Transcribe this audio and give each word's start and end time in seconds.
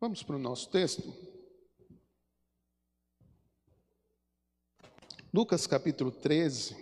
Vamos 0.00 0.22
para 0.22 0.36
o 0.36 0.38
nosso 0.38 0.68
texto. 0.70 1.02
Lucas 5.32 5.66
capítulo 5.66 6.10
13. 6.10 6.76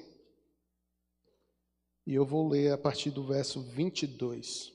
E 2.07 2.15
eu 2.15 2.25
vou 2.25 2.49
ler 2.49 2.73
a 2.73 2.79
partir 2.79 3.11
do 3.11 3.25
verso 3.25 3.63
22. 3.63 4.73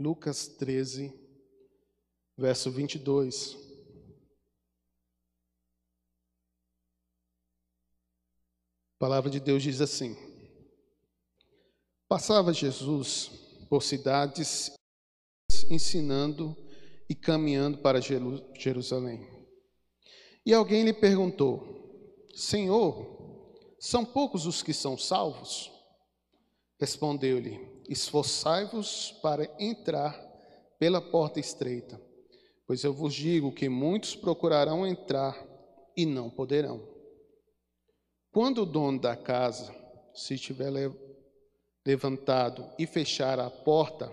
Lucas 0.00 0.48
13, 0.48 1.12
verso 2.36 2.70
22. 2.70 3.56
A 8.94 8.98
palavra 8.98 9.30
de 9.30 9.38
Deus 9.38 9.62
diz 9.62 9.80
assim: 9.80 10.16
Passava 12.08 12.52
Jesus 12.52 13.28
por 13.68 13.82
cidades 13.82 14.74
ensinando 15.70 16.56
e 17.08 17.14
caminhando 17.14 17.78
para 17.78 18.00
Jerusalém. 18.00 19.26
E 20.44 20.52
alguém 20.52 20.84
lhe 20.84 20.92
perguntou: 20.92 21.62
Senhor, 22.34 23.76
são 23.78 24.04
poucos 24.04 24.46
os 24.46 24.62
que 24.62 24.72
são 24.72 24.96
salvos? 24.96 25.70
Respondeu-lhe: 26.78 27.60
Esforçai-vos 27.88 29.12
para 29.22 29.48
entrar 29.58 30.12
pela 30.78 31.00
porta 31.00 31.38
estreita, 31.40 32.00
pois 32.66 32.82
eu 32.84 32.92
vos 32.92 33.14
digo 33.14 33.52
que 33.52 33.68
muitos 33.68 34.14
procurarão 34.14 34.86
entrar 34.86 35.36
e 35.96 36.04
não 36.04 36.28
poderão. 36.28 36.86
Quando 38.32 38.62
o 38.62 38.66
dono 38.66 38.98
da 38.98 39.16
casa 39.16 39.74
se 40.12 40.36
tiver 40.36 40.72
levantado 41.86 42.68
e 42.78 42.86
fechar 42.86 43.38
a 43.38 43.48
porta, 43.48 44.12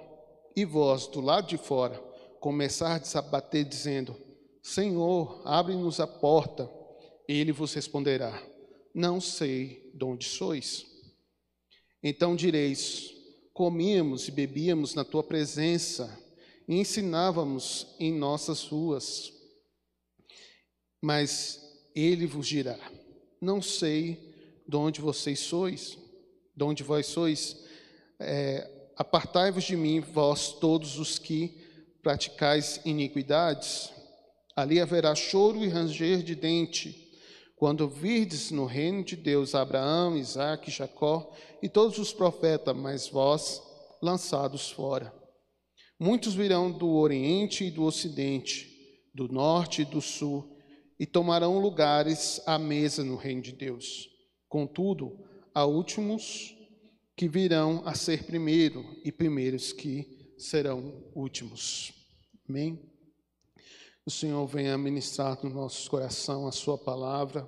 e 0.55 0.65
vós 0.65 1.07
do 1.07 1.21
lado 1.21 1.47
de 1.47 1.57
fora 1.57 1.97
começardes 2.39 3.15
a 3.15 3.21
bater, 3.21 3.63
dizendo: 3.63 4.15
Senhor, 4.61 5.41
abre-nos 5.45 5.99
a 5.99 6.07
porta, 6.07 6.69
ele 7.27 7.51
vos 7.51 7.73
responderá: 7.73 8.41
Não 8.93 9.21
sei 9.21 9.91
de 9.93 10.03
onde 10.03 10.25
sois. 10.25 10.85
Então 12.03 12.35
direis: 12.35 13.13
Comíamos 13.53 14.27
e 14.27 14.31
bebíamos 14.31 14.95
na 14.95 15.05
tua 15.05 15.23
presença, 15.23 16.19
e 16.67 16.75
ensinávamos 16.79 17.95
em 17.99 18.11
nossas 18.11 18.63
ruas. 18.65 19.31
Mas 21.01 21.61
ele 21.95 22.25
vos 22.25 22.47
dirá: 22.47 22.79
Não 23.39 23.61
sei 23.61 24.31
de 24.67 24.75
onde 24.75 24.99
vocês 24.99 25.39
sois, 25.39 25.97
de 26.55 26.63
onde 26.63 26.83
vós 26.83 27.05
sois. 27.05 27.63
É, 28.19 28.80
Apartai-vos 28.95 29.63
de 29.63 29.75
mim, 29.75 29.99
vós 29.99 30.53
todos 30.53 30.99
os 30.99 31.17
que 31.17 31.57
praticais 32.01 32.81
iniquidades. 32.83 33.91
Ali 34.55 34.79
haverá 34.79 35.15
choro 35.15 35.63
e 35.63 35.67
ranger 35.67 36.21
de 36.23 36.35
dente, 36.35 37.09
quando 37.55 37.87
virdes 37.87 38.51
no 38.51 38.65
reino 38.65 39.03
de 39.03 39.15
Deus 39.15 39.55
Abraão, 39.55 40.17
Isaque, 40.17 40.71
Jacó 40.71 41.31
e 41.61 41.69
todos 41.69 41.97
os 41.97 42.11
profetas, 42.11 42.75
mas 42.75 43.07
vós 43.07 43.61
lançados 44.01 44.69
fora. 44.71 45.13
Muitos 45.99 46.33
virão 46.33 46.71
do 46.71 46.89
Oriente 46.95 47.65
e 47.65 47.71
do 47.71 47.83
Ocidente, 47.83 48.67
do 49.13 49.27
Norte 49.27 49.83
e 49.83 49.85
do 49.85 50.01
Sul, 50.01 50.57
e 50.99 51.05
tomarão 51.05 51.59
lugares 51.59 52.41
à 52.45 52.57
mesa 52.57 53.03
no 53.03 53.15
reino 53.15 53.41
de 53.41 53.51
Deus. 53.51 54.09
Contudo, 54.49 55.17
há 55.53 55.65
últimos 55.65 56.55
que 57.21 57.27
virão 57.27 57.83
a 57.85 57.93
ser 57.93 58.23
primeiro 58.23 58.83
e 59.05 59.11
primeiros 59.11 59.71
que 59.71 60.33
serão 60.39 61.03
últimos. 61.13 61.93
Amém? 62.49 62.81
O 64.03 64.09
Senhor 64.09 64.43
venha 64.47 64.75
ministrar 64.75 65.37
no 65.43 65.51
nosso 65.51 65.87
coração 65.87 66.47
a 66.47 66.51
Sua 66.51 66.79
palavra, 66.79 67.47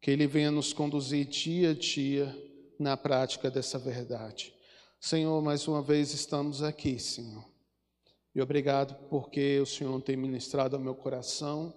que 0.00 0.10
Ele 0.10 0.26
venha 0.26 0.50
nos 0.50 0.72
conduzir 0.72 1.26
dia 1.26 1.72
a 1.72 1.74
dia 1.74 2.34
na 2.80 2.96
prática 2.96 3.50
dessa 3.50 3.78
verdade. 3.78 4.54
Senhor, 4.98 5.42
mais 5.42 5.68
uma 5.68 5.82
vez 5.82 6.14
estamos 6.14 6.62
aqui, 6.62 6.98
Senhor. 6.98 7.44
E 8.34 8.40
obrigado 8.40 8.94
porque 9.10 9.60
o 9.60 9.66
Senhor 9.66 10.00
tem 10.00 10.16
ministrado 10.16 10.76
ao 10.76 10.82
meu 10.82 10.94
coração. 10.94 11.74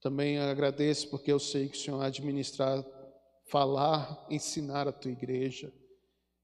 Também 0.00 0.36
agradeço 0.40 1.10
porque 1.10 1.30
eu 1.30 1.38
sei 1.38 1.68
que 1.68 1.76
o 1.76 1.80
Senhor 1.80 2.02
há 2.02 2.10
de 2.10 2.22
ministrar, 2.22 2.84
falar, 3.46 4.26
ensinar 4.28 4.88
a 4.88 4.92
tua 4.92 5.12
igreja. 5.12 5.72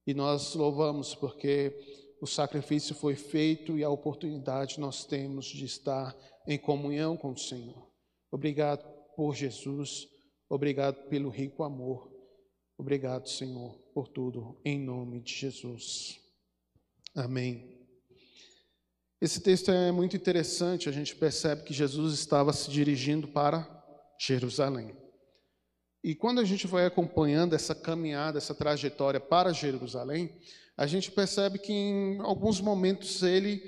E 0.06 0.14
nós 0.14 0.54
louvamos 0.54 1.14
porque 1.14 1.74
o 2.20 2.26
sacrifício 2.26 2.94
foi 2.94 3.14
feito 3.14 3.78
e 3.78 3.84
a 3.84 3.90
oportunidade 3.90 4.80
nós 4.80 5.04
temos 5.04 5.46
de 5.46 5.64
estar 5.64 6.16
em 6.46 6.58
comunhão 6.58 7.16
com 7.16 7.32
o 7.32 7.38
Senhor. 7.38 7.90
Obrigado 8.30 8.84
por 9.16 9.34
Jesus, 9.34 10.08
obrigado 10.48 11.08
pelo 11.08 11.28
rico 11.28 11.62
amor. 11.62 12.14
Obrigado, 12.78 13.28
Senhor, 13.28 13.74
por 13.94 14.06
tudo, 14.06 14.60
em 14.64 14.78
nome 14.78 15.20
de 15.20 15.32
Jesus. 15.32 16.20
Amém. 17.14 17.74
Esse 19.18 19.40
texto 19.40 19.70
é 19.70 19.90
muito 19.90 20.14
interessante, 20.14 20.88
a 20.88 20.92
gente 20.92 21.16
percebe 21.16 21.62
que 21.62 21.72
Jesus 21.72 22.12
estava 22.12 22.52
se 22.52 22.70
dirigindo 22.70 23.26
para 23.26 23.66
Jerusalém. 24.20 25.05
E 26.06 26.14
quando 26.14 26.40
a 26.40 26.44
gente 26.44 26.68
vai 26.68 26.86
acompanhando 26.86 27.56
essa 27.56 27.74
caminhada, 27.74 28.38
essa 28.38 28.54
trajetória 28.54 29.18
para 29.18 29.52
Jerusalém, 29.52 30.30
a 30.76 30.86
gente 30.86 31.10
percebe 31.10 31.58
que 31.58 31.72
em 31.72 32.20
alguns 32.20 32.60
momentos 32.60 33.24
ele 33.24 33.60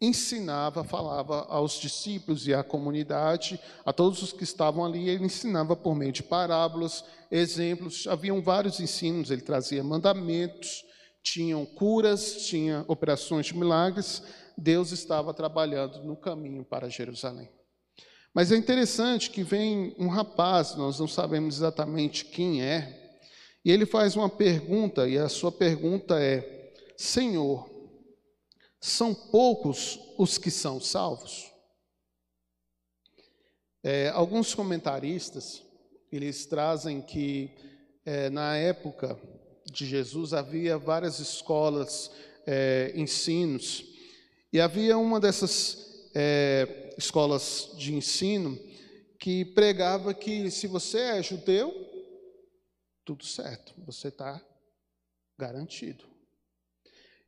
ensinava, 0.00 0.82
falava 0.82 1.42
aos 1.42 1.78
discípulos 1.78 2.48
e 2.48 2.54
à 2.54 2.64
comunidade, 2.64 3.60
a 3.84 3.92
todos 3.92 4.22
os 4.22 4.32
que 4.32 4.44
estavam 4.44 4.82
ali, 4.82 5.10
ele 5.10 5.26
ensinava 5.26 5.76
por 5.76 5.94
meio 5.94 6.10
de 6.10 6.22
parábolas, 6.22 7.04
exemplos, 7.30 8.06
haviam 8.06 8.40
vários 8.40 8.80
ensinos, 8.80 9.30
ele 9.30 9.42
trazia 9.42 9.84
mandamentos, 9.84 10.82
tinham 11.22 11.66
curas, 11.66 12.46
tinha 12.46 12.82
operações 12.88 13.44
de 13.44 13.58
milagres, 13.58 14.22
Deus 14.56 14.90
estava 14.90 15.34
trabalhando 15.34 16.02
no 16.02 16.16
caminho 16.16 16.64
para 16.64 16.88
Jerusalém. 16.88 17.50
Mas 18.34 18.50
é 18.50 18.56
interessante 18.56 19.30
que 19.30 19.44
vem 19.44 19.94
um 19.96 20.08
rapaz, 20.08 20.74
nós 20.74 20.98
não 20.98 21.06
sabemos 21.06 21.54
exatamente 21.54 22.24
quem 22.24 22.62
é, 22.62 23.20
e 23.64 23.70
ele 23.70 23.86
faz 23.86 24.16
uma 24.16 24.28
pergunta, 24.28 25.08
e 25.08 25.16
a 25.16 25.28
sua 25.28 25.52
pergunta 25.52 26.20
é: 26.20 26.72
Senhor, 26.96 27.70
são 28.80 29.14
poucos 29.14 30.00
os 30.18 30.36
que 30.36 30.50
são 30.50 30.80
salvos? 30.80 31.50
É, 33.84 34.08
alguns 34.08 34.52
comentaristas 34.52 35.62
eles 36.10 36.44
trazem 36.46 37.00
que 37.00 37.50
é, 38.04 38.30
na 38.30 38.56
época 38.56 39.18
de 39.70 39.86
Jesus 39.86 40.32
havia 40.34 40.76
várias 40.76 41.20
escolas, 41.20 42.10
é, 42.46 42.92
ensinos, 42.94 43.84
e 44.52 44.60
havia 44.60 44.98
uma 44.98 45.20
dessas 45.20 45.93
é, 46.14 46.94
escolas 46.96 47.72
de 47.76 47.92
ensino 47.92 48.58
que 49.18 49.44
pregava 49.44 50.14
que 50.14 50.50
se 50.50 50.66
você 50.66 50.98
é 50.98 51.22
judeu, 51.22 51.72
tudo 53.04 53.24
certo, 53.24 53.74
você 53.84 54.08
está 54.08 54.40
garantido. 55.38 56.04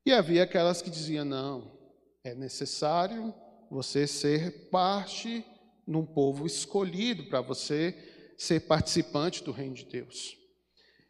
E 0.04 0.12
havia 0.12 0.44
aquelas 0.44 0.80
que 0.80 0.90
diziam: 0.90 1.24
não, 1.24 1.76
é 2.22 2.34
necessário 2.34 3.34
você 3.70 4.06
ser 4.06 4.68
parte 4.70 5.44
num 5.86 6.06
povo 6.06 6.46
escolhido 6.46 7.24
para 7.24 7.40
você 7.40 7.94
ser 8.38 8.60
participante 8.60 9.42
do 9.42 9.50
reino 9.50 9.74
de 9.74 9.84
Deus. 9.84 10.36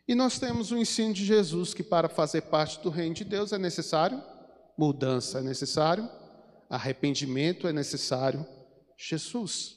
E 0.09 0.15
nós 0.15 0.39
temos 0.39 0.71
o 0.71 0.77
ensino 0.79 1.13
de 1.13 1.25
Jesus 1.25 1.75
que 1.75 1.83
para 1.83 2.09
fazer 2.09 2.43
parte 2.43 2.81
do 2.81 2.91
reino 2.91 3.15
de 3.15 3.25
Deus 3.25 3.53
é 3.53 3.59
necessário 3.59 4.23
mudança, 4.79 5.41
é 5.41 5.43
necessário 5.43 6.09
arrependimento 6.69 7.67
é 7.67 7.73
necessário 7.73 8.47
Jesus. 8.99 9.77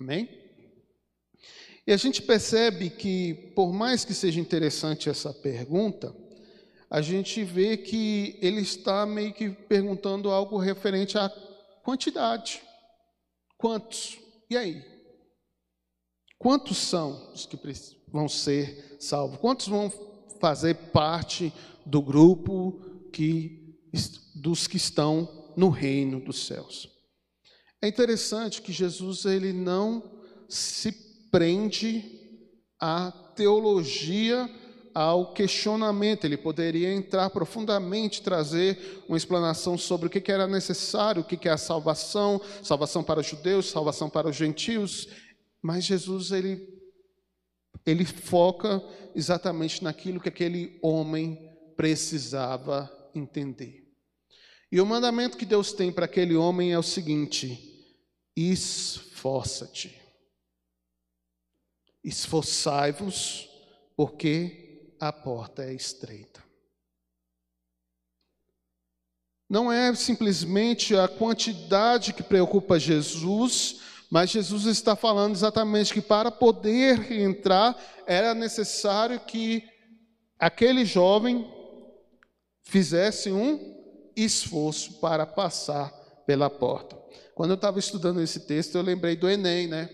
Amém? 0.00 0.28
E 1.86 1.92
a 1.92 1.96
gente 1.96 2.22
percebe 2.22 2.88
que, 2.88 3.52
por 3.54 3.72
mais 3.72 4.04
que 4.04 4.14
seja 4.14 4.40
interessante 4.40 5.10
essa 5.10 5.32
pergunta, 5.32 6.14
a 6.88 7.02
gente 7.02 7.44
vê 7.44 7.76
que 7.76 8.38
ele 8.40 8.60
está 8.60 9.04
meio 9.04 9.34
que 9.34 9.50
perguntando 9.50 10.30
algo 10.30 10.56
referente 10.56 11.18
à 11.18 11.28
quantidade. 11.82 12.62
Quantos? 13.58 14.18
E 14.48 14.56
aí? 14.56 14.82
Quantos 16.38 16.78
são 16.78 17.32
os 17.32 17.46
que 17.46 17.58
vão 18.08 18.28
ser 18.28 18.96
salvos? 18.98 19.38
Quantos 19.38 19.68
vão 19.68 19.92
fazer 20.40 20.74
parte 20.92 21.52
do 21.84 22.00
grupo 22.00 22.80
que, 23.12 23.78
dos 24.34 24.66
que 24.66 24.76
estão 24.76 25.43
no 25.56 25.68
reino 25.68 26.20
dos 26.20 26.46
céus. 26.46 26.88
É 27.80 27.88
interessante 27.88 28.62
que 28.62 28.72
Jesus 28.72 29.24
ele 29.24 29.52
não 29.52 30.02
se 30.48 30.92
prende 31.30 32.04
à 32.80 33.12
teologia 33.36 34.48
ao 34.94 35.32
questionamento, 35.32 36.24
ele 36.24 36.36
poderia 36.36 36.94
entrar 36.94 37.28
profundamente, 37.28 38.22
trazer 38.22 39.02
uma 39.08 39.16
explanação 39.16 39.76
sobre 39.76 40.06
o 40.06 40.10
que 40.10 40.30
era 40.30 40.46
necessário, 40.46 41.22
o 41.22 41.24
que 41.24 41.48
é 41.48 41.52
a 41.52 41.58
salvação, 41.58 42.40
salvação 42.62 43.02
para 43.02 43.20
os 43.20 43.26
judeus, 43.26 43.68
salvação 43.68 44.08
para 44.08 44.28
os 44.28 44.36
gentios, 44.36 45.08
mas 45.60 45.84
Jesus 45.84 46.30
ele, 46.30 46.68
ele 47.84 48.04
foca 48.04 48.80
exatamente 49.16 49.82
naquilo 49.82 50.20
que 50.20 50.28
aquele 50.28 50.78
homem 50.80 51.50
precisava 51.76 52.90
entender. 53.14 53.83
E 54.74 54.80
o 54.80 54.86
mandamento 54.86 55.38
que 55.38 55.46
Deus 55.46 55.72
tem 55.72 55.92
para 55.92 56.06
aquele 56.06 56.34
homem 56.34 56.72
é 56.72 56.78
o 56.78 56.82
seguinte: 56.82 57.96
esforça-te. 58.34 59.96
Esforçai-vos, 62.02 63.48
porque 63.96 64.92
a 64.98 65.12
porta 65.12 65.62
é 65.62 65.72
estreita. 65.72 66.42
Não 69.48 69.70
é 69.70 69.94
simplesmente 69.94 70.96
a 70.96 71.06
quantidade 71.06 72.12
que 72.12 72.24
preocupa 72.24 72.76
Jesus, 72.76 73.80
mas 74.10 74.30
Jesus 74.30 74.66
está 74.66 74.96
falando 74.96 75.36
exatamente 75.36 75.94
que 75.94 76.02
para 76.02 76.32
poder 76.32 77.12
entrar 77.12 77.80
era 78.08 78.34
necessário 78.34 79.20
que 79.20 79.62
aquele 80.36 80.84
jovem 80.84 81.48
fizesse 82.64 83.30
um 83.30 83.73
esforço 84.16 85.00
para 85.00 85.26
passar 85.26 85.90
pela 86.26 86.48
porta. 86.48 86.96
Quando 87.34 87.50
eu 87.50 87.56
estava 87.56 87.78
estudando 87.78 88.20
esse 88.20 88.40
texto, 88.40 88.76
eu 88.76 88.82
lembrei 88.82 89.16
do 89.16 89.28
Enem, 89.28 89.66
né? 89.66 89.88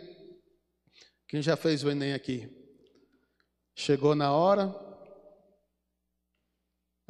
Quem 1.28 1.40
já 1.40 1.56
fez 1.56 1.82
o 1.82 1.90
Enem 1.90 2.12
aqui? 2.12 2.49
Chegou 3.75 4.14
na 4.14 4.32
hora. 4.32 4.75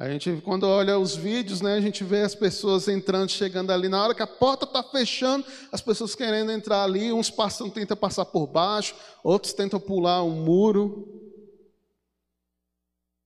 A 0.01 0.09
gente, 0.09 0.41
quando 0.43 0.63
olha 0.63 0.97
os 0.97 1.15
vídeos, 1.15 1.61
né, 1.61 1.75
a 1.75 1.79
gente 1.81 2.03
vê 2.03 2.21
as 2.21 2.33
pessoas 2.33 2.87
entrando, 2.87 3.29
chegando 3.29 3.69
ali. 3.71 3.87
Na 3.87 4.03
hora 4.03 4.15
que 4.15 4.23
a 4.23 4.27
porta 4.27 4.65
está 4.65 4.81
fechando, 4.81 5.45
as 5.71 5.79
pessoas 5.79 6.15
querendo 6.15 6.51
entrar 6.51 6.83
ali, 6.83 7.13
uns 7.13 7.29
passam, 7.29 7.69
tentam 7.69 7.95
passar 7.95 8.25
por 8.25 8.47
baixo, 8.47 8.95
outros 9.23 9.53
tentam 9.53 9.79
pular 9.79 10.23
um 10.23 10.31
muro. 10.31 11.30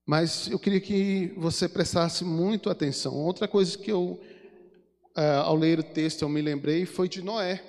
Mas 0.06 0.48
eu 0.48 0.60
queria 0.60 0.80
que 0.80 1.34
você 1.36 1.68
prestasse 1.68 2.24
muito 2.24 2.69
atenção. 2.69 3.16
Outra 3.16 3.48
coisa 3.48 3.75
que 3.75 3.92
eu, 3.92 4.22
é, 5.18 5.31
ao 5.38 5.56
ler 5.56 5.80
o 5.80 5.84
texto, 5.84 6.22
eu 6.22 6.30
me 6.30 6.42
lembrei 6.42 6.86
foi 6.86 7.10
de 7.10 7.24
Noé. 7.24 7.63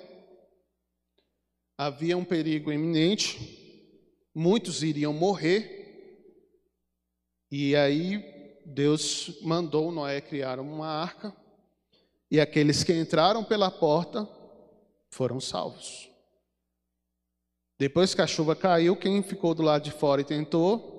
Havia 1.75 2.15
um 2.15 2.23
perigo 2.23 2.71
iminente, 2.71 3.39
muitos 4.33 4.83
iriam 4.83 5.13
morrer, 5.13 5.75
e 7.51 7.75
aí 7.75 8.23
Deus 8.65 9.39
mandou 9.41 9.91
Noé 9.91 10.19
criar 10.19 10.59
uma 10.59 10.87
arca, 10.87 11.35
e 12.29 12.39
aqueles 12.39 12.83
que 12.83 12.93
entraram 12.93 13.43
pela 13.43 13.71
porta 13.71 14.27
foram 15.11 15.39
salvos. 15.39 16.09
Depois 17.79 18.13
que 18.13 18.21
a 18.21 18.27
chuva 18.27 18.55
caiu, 18.55 18.95
quem 18.95 19.21
ficou 19.21 19.53
do 19.53 19.61
lado 19.61 19.83
de 19.83 19.91
fora 19.91 20.21
e 20.21 20.25
tentou, 20.25 20.96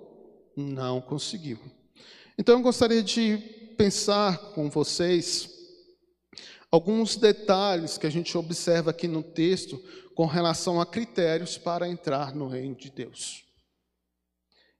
não 0.59 1.01
conseguiu. 1.01 1.59
Então 2.37 2.57
eu 2.57 2.63
gostaria 2.63 3.03
de 3.03 3.39
pensar 3.77 4.39
com 4.53 4.69
vocês 4.69 5.49
alguns 6.71 7.17
detalhes 7.17 7.97
que 7.97 8.07
a 8.07 8.11
gente 8.11 8.37
observa 8.37 8.91
aqui 8.91 9.07
no 9.07 9.23
texto 9.23 9.79
com 10.15 10.27
relação 10.27 10.81
a 10.81 10.87
critérios 10.87 11.57
para 11.57 11.89
entrar 11.89 12.35
no 12.35 12.49
reino 12.49 12.75
de 12.75 12.91
Deus. 12.91 13.45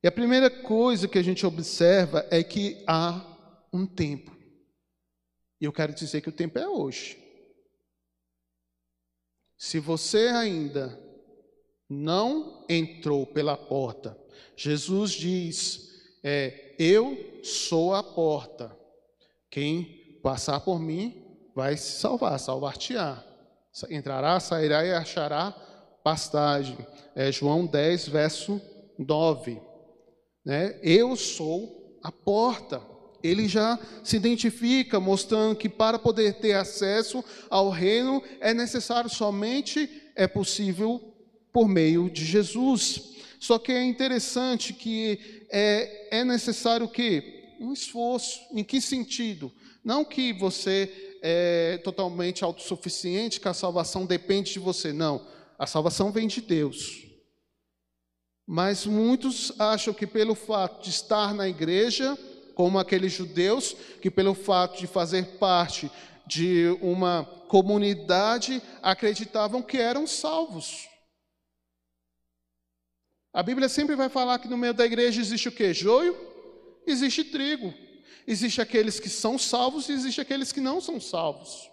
E 0.03 0.09
a 0.09 0.13
primeira 0.13 0.51
coisa 0.51 1.09
que 1.09 1.19
a 1.19 1.23
gente 1.23 1.47
observa 1.47 2.27
é 2.31 2.43
que 2.43 2.83
há 2.87 3.25
um 3.73 3.87
tempo. 3.87 4.37
E 5.61 5.65
eu 5.65 5.73
quero 5.73 5.93
dizer 5.93 6.21
que 6.21 6.29
o 6.29 6.33
tempo 6.33 6.59
é 6.59 6.69
hoje. 6.69 7.17
Se 9.57 9.79
você 9.81 10.29
ainda 10.29 11.08
não 11.89 12.65
entrou 12.69 13.27
pela 13.27 13.57
porta 13.57 14.17
Jesus 14.59 15.13
diz: 15.13 15.89
é, 16.25 16.75
Eu 16.77 17.41
sou 17.45 17.95
a 17.95 18.03
porta. 18.03 18.77
Quem 19.49 20.19
passar 20.21 20.59
por 20.61 20.81
mim 20.81 21.23
vai 21.55 21.77
se 21.77 22.01
salvar, 22.01 22.39
salvar-te-á. 22.41 23.23
Entrará, 23.89 24.41
sairá 24.41 24.85
e 24.85 24.93
achará 24.93 25.53
pastagem. 26.03 26.77
É 27.15 27.31
João 27.31 27.65
10, 27.65 28.09
verso 28.09 28.61
9. 28.99 29.63
Né? 30.45 30.77
Eu 30.83 31.15
sou 31.15 32.01
a 32.03 32.11
porta. 32.11 32.83
Ele 33.23 33.47
já 33.47 33.79
se 34.03 34.17
identifica, 34.17 34.99
mostrando 34.99 35.55
que 35.55 35.69
para 35.69 36.01
poder 36.01 36.35
ter 36.35 36.55
acesso 36.55 37.25
ao 37.49 37.71
reino 37.71 38.23
é 38.41 38.53
necessário 38.53 39.09
somente, 39.09 39.89
é 40.17 40.27
possível 40.27 41.18
por 41.53 41.69
meio 41.69 42.11
de 42.11 42.25
Jesus. 42.25 43.17
Só 43.41 43.59
que 43.59 43.73
é 43.73 43.85
interessante 43.85 44.73
que 44.73 45.47
é, 45.51 46.19
é 46.19 46.25
necessário 46.25 46.87
o 46.87 46.91
quê? 46.91 47.57
Um 47.61 47.73
esforço. 47.73 48.41
Em 48.53 48.65
que 48.65 48.81
sentido? 48.81 49.53
Não 49.85 50.05
que 50.05 50.33
você 50.33 51.17
é 51.23 51.79
totalmente 51.79 52.45
autossuficiente, 52.45 53.41
que 53.41 53.49
a 53.49 53.55
salvação 53.55 54.07
depende 54.07 54.53
de 54.53 54.59
você. 54.59 54.93
Não. 54.93 55.27
A 55.59 55.67
salvação 55.67 56.13
vem 56.13 56.27
de 56.27 56.41
Deus. 56.41 57.07
Mas 58.47 58.87
muitos 58.87 59.53
acham 59.59 59.93
que 59.93 60.07
pelo 60.07 60.35
fato 60.35 60.83
de 60.83 60.91
estar 60.91 61.35
na 61.35 61.49
igreja, 61.49 62.17
como 62.55 62.79
aqueles 62.79 63.13
judeus, 63.13 63.77
que 64.01 64.11
pelo 64.11 64.35
fato 64.35 64.79
de 64.79 64.87
fazer 64.87 65.39
parte 65.39 65.91
de 66.27 66.77
uma 66.81 67.25
comunidade, 67.47 68.63
acreditavam 68.83 69.63
que 69.63 69.77
eram 69.79 70.07
salvos. 70.07 70.88
A 73.33 73.43
Bíblia 73.43 73.69
sempre 73.69 73.95
vai 73.95 74.09
falar 74.09 74.39
que 74.39 74.49
no 74.49 74.57
meio 74.57 74.75
da 74.75 74.87
igreja 74.87 75.21
existe 75.21 75.49
o 75.49 75.53
que? 75.53 75.73
Joio? 75.73 76.17
Existe 76.87 77.25
trigo. 77.25 77.73
Existe 78.27 78.61
aqueles 78.61 78.99
que 78.99 79.09
são 79.09 79.39
salvos 79.39 79.89
e 79.89 79.93
existe 79.93 80.21
aqueles 80.21 80.53
que 80.53 80.61
não 80.61 80.81
são 80.81 81.01
salvos. 81.01 81.69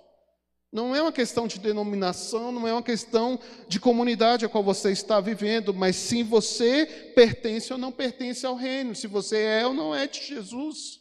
Não 0.72 0.94
é 0.94 1.02
uma 1.02 1.12
questão 1.12 1.48
de 1.48 1.57
denominação, 1.57 2.52
não 2.52 2.68
é 2.68 2.74
uma 2.74 2.84
questão 2.84 3.40
de 3.68 3.80
comunidade 3.80 4.44
a 4.44 4.50
qual 4.50 4.63
você 4.63 4.92
está 4.92 5.22
vivendo, 5.22 5.74
mas 5.74 5.96
sim 5.96 6.24
você 6.24 6.86
pertence 7.16 7.72
ou 7.72 7.80
não 7.80 7.94
pertence 7.94 8.46
ao 8.46 8.56
reino, 8.56 8.94
se 8.94 9.08
você 9.08 9.38
é 9.38 9.66
ou 9.66 9.74
não 9.74 9.96
é 9.96 10.06
de 10.06 10.22
Jesus. 10.22 11.00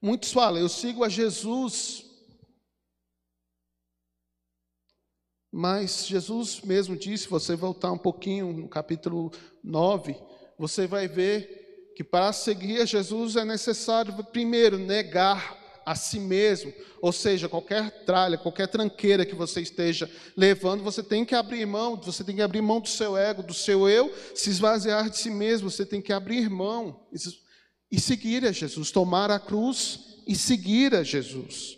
Muitos 0.00 0.32
falam, 0.32 0.60
eu 0.60 0.68
sigo 0.68 1.02
a 1.02 1.08
Jesus, 1.08 2.04
Mas 5.50 6.06
Jesus 6.06 6.60
mesmo 6.62 6.96
disse, 6.96 7.24
se 7.24 7.30
você 7.30 7.56
voltar 7.56 7.90
um 7.92 7.98
pouquinho 7.98 8.52
no 8.52 8.68
capítulo 8.68 9.32
9, 9.64 10.14
você 10.58 10.86
vai 10.86 11.08
ver 11.08 11.92
que 11.96 12.04
para 12.04 12.32
seguir 12.32 12.82
a 12.82 12.84
Jesus 12.84 13.34
é 13.36 13.44
necessário, 13.44 14.14
primeiro, 14.24 14.78
negar 14.78 15.56
a 15.88 15.94
si 15.94 16.20
mesmo, 16.20 16.70
ou 17.00 17.10
seja, 17.12 17.48
qualquer 17.48 18.04
tralha, 18.04 18.36
qualquer 18.36 18.68
tranqueira 18.68 19.24
que 19.24 19.34
você 19.34 19.62
esteja 19.62 20.08
levando, 20.36 20.84
você 20.84 21.02
tem 21.02 21.24
que 21.24 21.34
abrir 21.34 21.64
mão, 21.64 21.96
você 21.96 22.22
tem 22.22 22.36
que 22.36 22.42
abrir 22.42 22.60
mão 22.60 22.78
do 22.78 22.88
seu 22.88 23.16
ego, 23.16 23.42
do 23.42 23.54
seu 23.54 23.88
eu, 23.88 24.12
se 24.34 24.50
esvaziar 24.50 25.08
de 25.08 25.16
si 25.16 25.30
mesmo, 25.30 25.70
você 25.70 25.86
tem 25.86 26.02
que 26.02 26.12
abrir 26.12 26.50
mão 26.50 27.00
e 27.90 27.98
seguir 27.98 28.44
a 28.44 28.52
Jesus, 28.52 28.90
tomar 28.90 29.30
a 29.30 29.38
cruz 29.38 30.18
e 30.26 30.36
seguir 30.36 30.94
a 30.94 31.02
Jesus. 31.02 31.77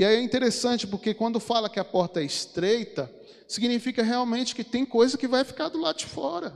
E 0.00 0.04
aí 0.04 0.16
é 0.16 0.22
interessante 0.22 0.86
porque 0.86 1.12
quando 1.12 1.38
fala 1.38 1.68
que 1.68 1.78
a 1.78 1.84
porta 1.84 2.22
é 2.22 2.24
estreita, 2.24 3.14
significa 3.46 4.02
realmente 4.02 4.54
que 4.54 4.64
tem 4.64 4.82
coisa 4.82 5.18
que 5.18 5.28
vai 5.28 5.44
ficar 5.44 5.68
do 5.68 5.78
lado 5.78 5.98
de 5.98 6.06
fora. 6.06 6.54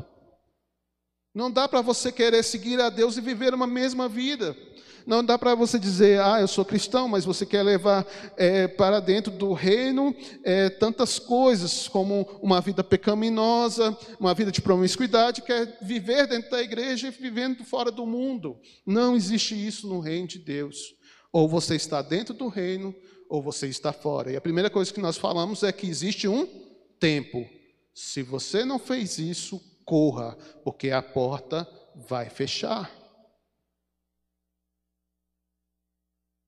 Não 1.35 1.51
dá 1.51 1.69
para 1.69 1.83
você 1.83 2.11
querer 2.11 2.43
seguir 2.43 2.81
a 2.81 2.89
Deus 2.89 3.19
e 3.19 3.21
viver 3.21 3.53
uma 3.53 3.67
mesma 3.67 4.09
vida. 4.09 4.57
Não 5.07 5.23
dá 5.23 5.39
para 5.39 5.55
você 5.55 5.79
dizer, 5.79 6.23
ah, 6.23 6.41
eu 6.41 6.49
sou 6.49 6.65
cristão, 6.65 7.07
mas 7.07 7.27
você 7.27 7.45
quer 7.45 7.63
levar 7.63 8.07
é, 8.39 8.67
para 8.67 8.99
dentro 8.99 9.31
do 9.31 9.53
reino 9.53 10.17
é, 10.43 10.71
tantas 10.71 11.19
coisas, 11.19 11.87
como 11.87 12.23
uma 12.41 12.63
vida 12.63 12.83
pecaminosa, 12.83 13.95
uma 14.19 14.33
vida 14.33 14.51
de 14.51 14.63
promiscuidade, 14.63 15.43
quer 15.43 15.77
viver 15.83 16.27
dentro 16.27 16.51
da 16.51 16.63
igreja 16.63 17.09
e 17.09 17.11
vivendo 17.11 17.63
fora 17.63 17.91
do 17.91 18.07
mundo. 18.07 18.59
Não 18.87 19.15
existe 19.15 19.55
isso 19.55 19.87
no 19.87 20.01
reino 20.01 20.29
de 20.29 20.39
Deus. 20.39 20.95
Ou 21.31 21.47
você 21.47 21.75
está 21.75 22.01
dentro 22.01 22.33
do 22.33 22.49
reino, 22.49 22.95
ou 23.35 23.43
você 23.43 23.67
está 23.67 23.93
fora. 23.93 24.31
E 24.31 24.37
a 24.37 24.41
primeira 24.41 24.71
coisa 24.71 24.95
que 24.95 25.01
nós 25.01 25.17
falamos 25.17 25.65
é 25.65 25.73
que 25.73 25.89
existe 25.89 26.29
um 26.29 26.47
tempo. 27.01 27.45
Se 27.93 28.23
você 28.23 28.65
não 28.65 28.79
fez 28.79 29.19
isso, 29.19 29.61
corra, 29.85 30.39
porque 30.63 30.93
a 30.93 31.03
porta 31.03 31.69
vai 31.97 32.31
fechar. 32.31 32.89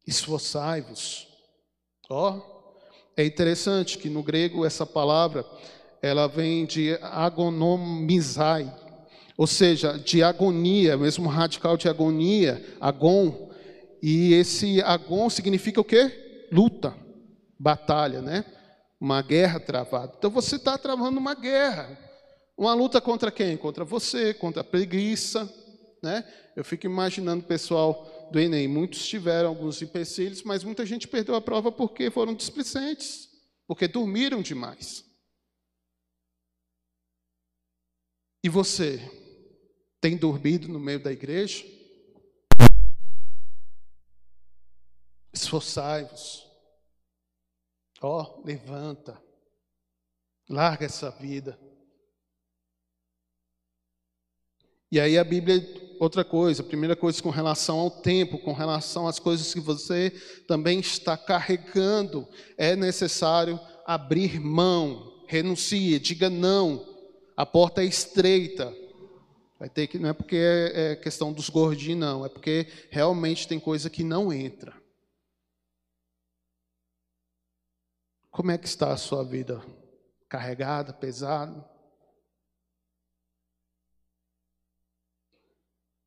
Esforçai-vos. 0.06 1.26
Ó, 2.08 2.36
oh, 2.36 2.78
é 3.16 3.24
interessante 3.26 3.98
que 3.98 4.08
no 4.08 4.22
grego 4.22 4.64
essa 4.64 4.86
palavra 4.86 5.44
ela 6.00 6.28
vem 6.28 6.64
de 6.64 6.96
agonomizai, 7.02 8.72
ou 9.36 9.48
seja, 9.48 9.98
de 9.98 10.22
agonia, 10.22 10.96
mesmo 10.96 11.28
radical 11.28 11.76
de 11.76 11.88
agonia, 11.88 12.64
agon. 12.80 13.50
E 14.00 14.34
esse 14.34 14.80
agon 14.82 15.28
significa 15.28 15.80
o 15.80 15.84
quê? 15.84 16.25
Luta, 16.56 16.96
batalha, 17.58 18.22
né? 18.22 18.42
Uma 18.98 19.20
guerra 19.20 19.60
travada. 19.60 20.14
Então 20.16 20.30
você 20.30 20.56
está 20.56 20.78
travando 20.78 21.18
uma 21.18 21.34
guerra. 21.34 21.98
Uma 22.56 22.72
luta 22.72 22.98
contra 22.98 23.30
quem? 23.30 23.58
Contra 23.58 23.84
você, 23.84 24.32
contra 24.32 24.62
a 24.62 24.64
preguiça, 24.64 25.52
né? 26.02 26.24
Eu 26.56 26.64
fico 26.64 26.86
imaginando 26.86 27.44
o 27.44 27.46
pessoal 27.46 28.28
do 28.32 28.40
Enem. 28.40 28.66
Muitos 28.66 29.06
tiveram 29.06 29.50
alguns 29.50 29.82
empecilhos, 29.82 30.42
mas 30.42 30.64
muita 30.64 30.86
gente 30.86 31.06
perdeu 31.06 31.34
a 31.34 31.42
prova 31.42 31.70
porque 31.70 32.10
foram 32.10 32.34
displicentes, 32.34 33.28
porque 33.66 33.86
dormiram 33.86 34.40
demais. 34.40 35.04
E 38.42 38.48
você 38.48 38.98
tem 40.00 40.16
dormido 40.16 40.68
no 40.68 40.80
meio 40.80 41.00
da 41.02 41.12
igreja? 41.12 41.66
Esforçai-vos. 45.34 46.45
Ó, 48.02 48.22
oh, 48.22 48.46
levanta. 48.46 49.20
Larga 50.48 50.86
essa 50.86 51.10
vida. 51.10 51.58
E 54.90 55.00
aí 55.00 55.18
a 55.18 55.24
Bíblia, 55.24 55.66
outra 55.98 56.24
coisa, 56.24 56.62
primeira 56.62 56.94
coisa 56.94 57.20
com 57.20 57.30
relação 57.30 57.78
ao 57.78 57.90
tempo, 57.90 58.38
com 58.38 58.52
relação 58.52 59.08
às 59.08 59.18
coisas 59.18 59.52
que 59.52 59.60
você 59.60 60.10
também 60.46 60.78
está 60.78 61.16
carregando, 61.16 62.26
é 62.56 62.76
necessário 62.76 63.58
abrir 63.84 64.38
mão, 64.38 65.24
renuncie, 65.26 65.98
diga 65.98 66.30
não. 66.30 66.86
A 67.36 67.44
porta 67.44 67.82
é 67.82 67.86
estreita. 67.86 68.72
Vai 69.58 69.68
ter 69.68 69.86
que 69.86 69.98
não 69.98 70.10
é 70.10 70.12
porque 70.12 70.36
é, 70.36 70.92
é 70.92 70.96
questão 70.96 71.32
dos 71.32 71.48
gordinhos 71.48 71.98
não, 71.98 72.24
é 72.24 72.28
porque 72.28 72.66
realmente 72.90 73.48
tem 73.48 73.58
coisa 73.58 73.90
que 73.90 74.04
não 74.04 74.32
entra. 74.32 74.75
Como 78.36 78.50
é 78.50 78.58
que 78.58 78.66
está 78.66 78.92
a 78.92 78.98
sua 78.98 79.24
vida? 79.24 79.64
Carregada, 80.28 80.92
pesada? 80.92 81.66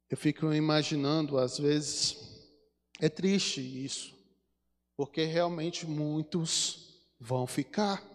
Eu 0.07 0.15
fico 0.15 0.53
imaginando, 0.53 1.39
às 1.39 1.57
vezes, 1.57 2.47
é 2.99 3.09
triste 3.09 3.61
isso, 3.83 4.15
porque 4.95 5.23
realmente 5.23 5.87
muitos 5.87 7.01
vão 7.19 7.47
ficar. 7.47 8.07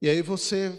E 0.00 0.08
aí 0.08 0.20
você 0.20 0.72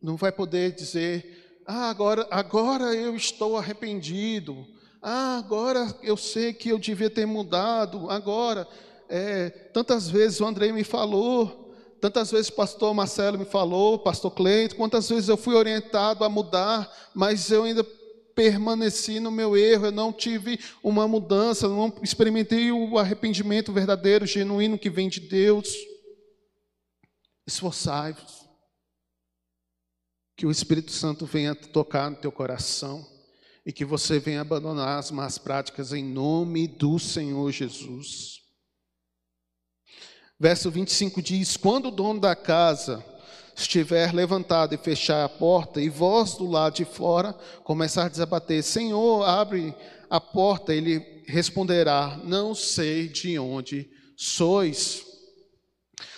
não 0.00 0.14
vai 0.14 0.30
poder 0.30 0.70
dizer, 0.70 1.64
ah, 1.66 1.90
agora, 1.90 2.28
agora 2.30 2.94
eu 2.94 3.16
estou 3.16 3.56
arrependido, 3.56 4.71
ah, 5.02 5.36
agora 5.36 5.94
eu 6.02 6.16
sei 6.16 6.52
que 6.52 6.68
eu 6.68 6.78
devia 6.78 7.10
ter 7.10 7.26
mudado, 7.26 8.08
agora, 8.08 8.68
é, 9.08 9.50
tantas 9.50 10.08
vezes 10.08 10.40
o 10.40 10.46
Andrei 10.46 10.72
me 10.72 10.84
falou, 10.84 11.62
Tantas 12.02 12.32
vezes 12.32 12.48
o 12.48 12.54
pastor 12.54 12.92
Marcelo 12.92 13.38
me 13.38 13.44
falou, 13.44 13.96
pastor 13.96 14.32
Cleito, 14.32 14.74
quantas 14.74 15.08
vezes 15.08 15.28
eu 15.28 15.36
fui 15.36 15.54
orientado 15.54 16.24
a 16.24 16.28
mudar, 16.28 16.92
mas 17.14 17.48
eu 17.48 17.62
ainda 17.62 17.84
permaneci 18.34 19.20
no 19.20 19.30
meu 19.30 19.56
erro, 19.56 19.86
eu 19.86 19.92
não 19.92 20.12
tive 20.12 20.58
uma 20.82 21.06
mudança, 21.06 21.68
não 21.68 21.92
experimentei 22.02 22.72
o 22.72 22.98
arrependimento 22.98 23.72
verdadeiro, 23.72 24.26
genuíno 24.26 24.76
que 24.76 24.90
vem 24.90 25.08
de 25.08 25.20
Deus. 25.20 25.72
Esforçai-vos. 27.46 28.48
Que 30.36 30.44
o 30.44 30.50
Espírito 30.50 30.90
Santo 30.90 31.24
venha 31.24 31.54
tocar 31.54 32.10
no 32.10 32.16
teu 32.16 32.32
coração 32.32 33.11
e 33.64 33.72
que 33.72 33.84
você 33.84 34.18
venha 34.18 34.40
abandonar 34.40 34.98
as 34.98 35.10
más 35.10 35.38
práticas 35.38 35.92
em 35.92 36.04
nome 36.04 36.66
do 36.66 36.98
Senhor 36.98 37.50
Jesus. 37.52 38.40
Verso 40.38 40.70
25 40.70 41.22
diz: 41.22 41.56
Quando 41.56 41.86
o 41.86 41.92
dono 41.92 42.18
da 42.18 42.34
casa 42.34 43.04
estiver 43.56 44.12
levantado 44.12 44.74
e 44.74 44.78
fechar 44.78 45.24
a 45.24 45.28
porta, 45.28 45.80
e 45.80 45.88
vós 45.88 46.34
do 46.34 46.46
lado 46.46 46.74
de 46.74 46.84
fora 46.84 47.32
começar 47.62 48.06
a 48.06 48.08
desabater, 48.08 48.62
Senhor, 48.62 49.22
abre 49.22 49.74
a 50.10 50.20
porta, 50.20 50.74
ele 50.74 51.22
responderá: 51.28 52.20
Não 52.24 52.54
sei 52.54 53.06
de 53.06 53.38
onde 53.38 53.88
sois. 54.16 55.04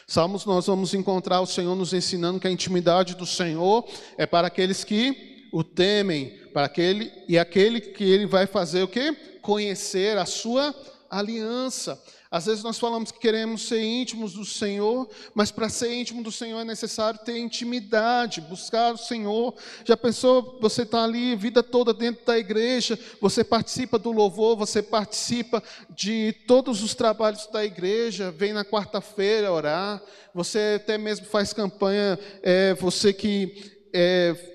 Salmos, 0.07 0.45
nós 0.45 0.67
vamos 0.67 0.95
encontrar 0.95 1.41
o 1.41 1.47
Senhor 1.47 1.75
nos 1.75 1.93
ensinando 1.93 2.41
que 2.41 2.47
a 2.47 2.51
intimidade 2.51 3.15
do 3.15 3.27
Senhor 3.27 3.87
é 4.17 4.25
para 4.27 4.47
aqueles 4.47 4.85
que 4.85 5.34
o 5.55 5.63
temem, 5.63 6.37
para 6.53 6.67
aquele 6.67 7.13
e 7.29 7.39
aquele 7.39 7.81
que 7.81 8.03
ele 8.03 8.27
vai 8.27 8.45
fazer 8.45 8.83
o 8.83 8.89
que? 8.89 9.13
Conhecer 9.41 10.19
a 10.19 10.27
sua 10.27 10.75
aliança. 11.09 12.03
Às 12.29 12.47
vezes 12.47 12.65
nós 12.65 12.77
falamos 12.77 13.13
que 13.13 13.21
queremos 13.21 13.63
ser 13.63 13.81
íntimos 13.81 14.33
do 14.33 14.45
Senhor, 14.45 15.09
mas 15.33 15.53
para 15.53 15.69
ser 15.69 15.93
íntimo 15.93 16.25
do 16.25 16.33
Senhor 16.33 16.59
é 16.61 16.65
necessário 16.65 17.21
ter 17.25 17.39
intimidade, 17.39 18.41
buscar 18.41 18.95
o 18.95 18.99
Senhor. 18.99 19.55
Já 19.85 19.97
pensou, 19.97 20.59
você 20.61 20.83
está 20.83 21.05
ali 21.05 21.35
a 21.35 21.37
vida 21.37 21.63
toda 21.63 21.95
dentro 21.95 22.27
da 22.27 22.37
igreja, 22.37 22.99
você 23.21 23.45
participa 23.45 23.97
do 23.97 24.11
louvor, 24.11 24.57
você 24.57 24.83
participa 24.83 25.63
de 25.89 26.35
todos 26.49 26.83
os 26.83 26.97
trabalhos 26.97 27.47
da 27.47 27.65
igreja, 27.65 28.33
vem 28.33 28.53
na 28.53 28.65
quarta-feira 28.65 29.53
orar, 29.53 30.03
você 30.35 30.81
até 30.83 30.99
mesmo 30.99 31.27
faz 31.27 31.53
campanha, 31.53 32.19
é, 32.43 32.75
você 32.75 33.13
que 33.13 33.73
é, 33.95 34.54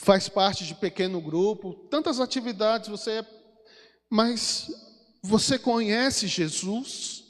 faz 0.00 0.28
parte 0.28 0.64
de 0.64 0.74
pequeno 0.74 1.20
grupo, 1.20 1.74
tantas 1.90 2.20
atividades, 2.20 2.88
você 2.88 3.18
é, 3.18 3.26
mas 4.08 4.68
você 5.22 5.58
conhece 5.58 6.26
Jesus? 6.26 7.22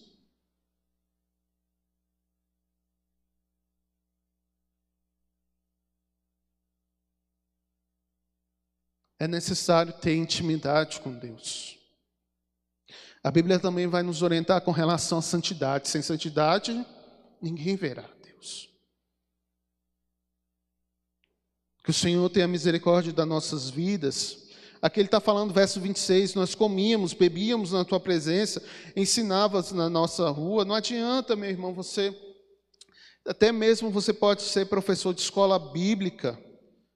É 9.18 9.26
necessário 9.28 9.92
ter 9.92 10.14
intimidade 10.14 11.00
com 11.00 11.12
Deus. 11.12 11.76
A 13.22 13.30
Bíblia 13.30 13.58
também 13.58 13.86
vai 13.86 14.02
nos 14.02 14.22
orientar 14.22 14.62
com 14.62 14.70
relação 14.70 15.18
à 15.18 15.22
santidade. 15.22 15.88
Sem 15.88 16.00
santidade, 16.00 16.86
ninguém 17.42 17.76
verá 17.76 18.08
Deus. 18.22 18.69
Que 21.90 21.96
o 21.96 21.98
Senhor 21.98 22.30
tenha 22.30 22.46
misericórdia 22.46 23.12
das 23.12 23.26
nossas 23.26 23.68
vidas 23.68 24.40
Aqui 24.80 25.00
ele 25.00 25.08
está 25.08 25.20
falando, 25.20 25.52
verso 25.52 25.80
26, 25.80 26.34
nós 26.34 26.54
comíamos, 26.54 27.12
bebíamos 27.12 27.72
na 27.72 27.84
tua 27.84 27.98
presença, 27.98 28.62
ensinavas 28.96 29.72
na 29.72 29.90
nossa 29.90 30.30
rua. 30.30 30.64
Não 30.64 30.74
adianta, 30.74 31.34
meu 31.34 31.50
irmão, 31.50 31.74
você. 31.74 32.16
Até 33.26 33.52
mesmo 33.52 33.90
você 33.90 34.14
pode 34.14 34.40
ser 34.40 34.66
professor 34.66 35.12
de 35.12 35.20
escola 35.20 35.58
bíblica, 35.58 36.38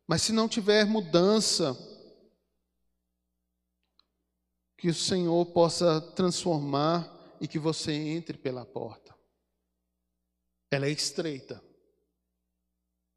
mas 0.07 0.23
se 0.23 0.33
não 0.33 0.49
tiver 0.49 0.87
mudança, 0.87 1.77
que 4.79 4.89
o 4.89 4.95
Senhor 4.95 5.45
possa 5.47 6.01
transformar 6.01 7.37
e 7.41 7.49
que 7.49 7.59
você 7.59 7.93
entre 7.93 8.39
pela 8.39 8.65
porta. 8.65 9.13
Ela 10.71 10.87
é 10.87 10.91
estreita. 10.91 11.61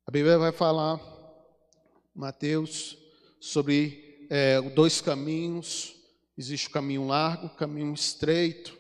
A 0.06 0.12
Bíblia 0.12 0.38
vai 0.38 0.52
falar, 0.52 1.17
Mateus, 2.18 2.98
sobre 3.40 4.26
é, 4.28 4.60
dois 4.60 5.00
caminhos, 5.00 5.94
existe 6.36 6.68
o 6.68 6.72
caminho 6.72 7.06
largo, 7.06 7.46
o 7.46 7.56
caminho 7.56 7.94
estreito. 7.94 8.76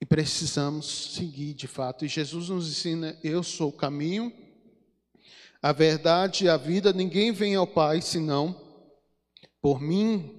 E 0.00 0.06
precisamos 0.06 1.16
seguir 1.16 1.54
de 1.54 1.66
fato. 1.66 2.04
E 2.04 2.08
Jesus 2.08 2.50
nos 2.50 2.68
ensina: 2.68 3.18
eu 3.24 3.42
sou 3.42 3.70
o 3.70 3.76
caminho, 3.76 4.32
a 5.60 5.72
verdade 5.72 6.44
e 6.44 6.48
a 6.48 6.56
vida. 6.56 6.92
Ninguém 6.92 7.32
vem 7.32 7.56
ao 7.56 7.66
Pai 7.66 8.00
senão 8.00 8.54
por 9.60 9.80
mim. 9.80 10.36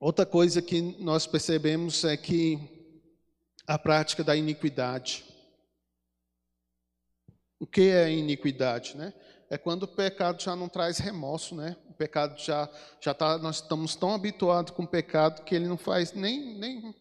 Outra 0.00 0.24
coisa 0.24 0.62
que 0.62 0.80
nós 0.80 1.26
percebemos 1.26 2.04
é 2.04 2.16
que 2.16 2.58
a 3.66 3.78
prática 3.78 4.24
da 4.24 4.34
iniquidade. 4.34 5.33
O 7.58 7.66
que 7.66 7.90
é 7.90 8.10
iniquidade, 8.10 8.96
né? 8.96 9.12
É 9.48 9.56
quando 9.56 9.84
o 9.84 9.88
pecado 9.88 10.42
já 10.42 10.56
não 10.56 10.68
traz 10.68 10.98
remorso, 10.98 11.54
né? 11.54 11.76
O 11.88 11.94
pecado 11.94 12.38
já 12.38 12.68
já 13.00 13.14
tá, 13.14 13.38
nós 13.38 13.56
estamos 13.56 13.94
tão 13.94 14.14
habituados 14.14 14.72
com 14.72 14.82
o 14.82 14.88
pecado 14.88 15.44
que 15.44 15.54
ele 15.54 15.68
não 15.68 15.76
faz 15.76 16.12
nem 16.12 16.58
nem 16.58 16.94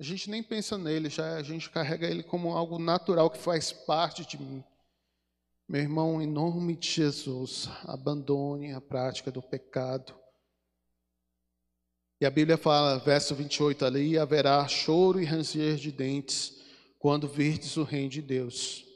a 0.00 0.02
gente 0.04 0.30
nem 0.30 0.44
pensa 0.44 0.78
nele, 0.78 1.10
já 1.10 1.34
a 1.34 1.42
gente 1.42 1.68
carrega 1.70 2.06
ele 2.06 2.22
como 2.22 2.56
algo 2.56 2.78
natural 2.78 3.28
que 3.28 3.38
faz 3.38 3.72
parte 3.72 4.24
de 4.24 4.40
mim. 4.40 4.62
Meu 5.68 5.82
irmão, 5.82 6.22
em 6.22 6.26
nome 6.26 6.76
de 6.76 6.88
Jesus, 6.88 7.68
abandone 7.84 8.72
a 8.72 8.80
prática 8.80 9.32
do 9.32 9.42
pecado. 9.42 10.14
E 12.20 12.26
a 12.26 12.30
Bíblia 12.30 12.56
fala, 12.56 12.98
verso 12.98 13.34
28 13.34 13.84
ali, 13.84 14.16
haverá 14.16 14.66
choro 14.68 15.20
e 15.20 15.24
ranger 15.24 15.74
de 15.76 15.90
dentes 15.90 16.56
quando 16.98 17.26
virdes 17.26 17.76
o 17.76 17.82
reino 17.82 18.08
de 18.08 18.22
Deus. 18.22 18.87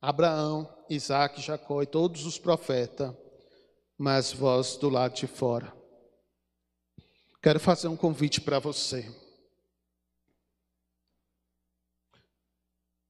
Abraão, 0.00 0.68
Isaac, 0.88 1.40
Jacó 1.42 1.82
e 1.82 1.86
todos 1.86 2.24
os 2.24 2.38
profetas, 2.38 3.14
mas 3.98 4.32
vós 4.32 4.76
do 4.76 4.88
lado 4.88 5.14
de 5.14 5.26
fora. 5.26 5.72
Quero 7.42 7.60
fazer 7.60 7.88
um 7.88 7.96
convite 7.96 8.40
para 8.40 8.58
você. 8.58 9.14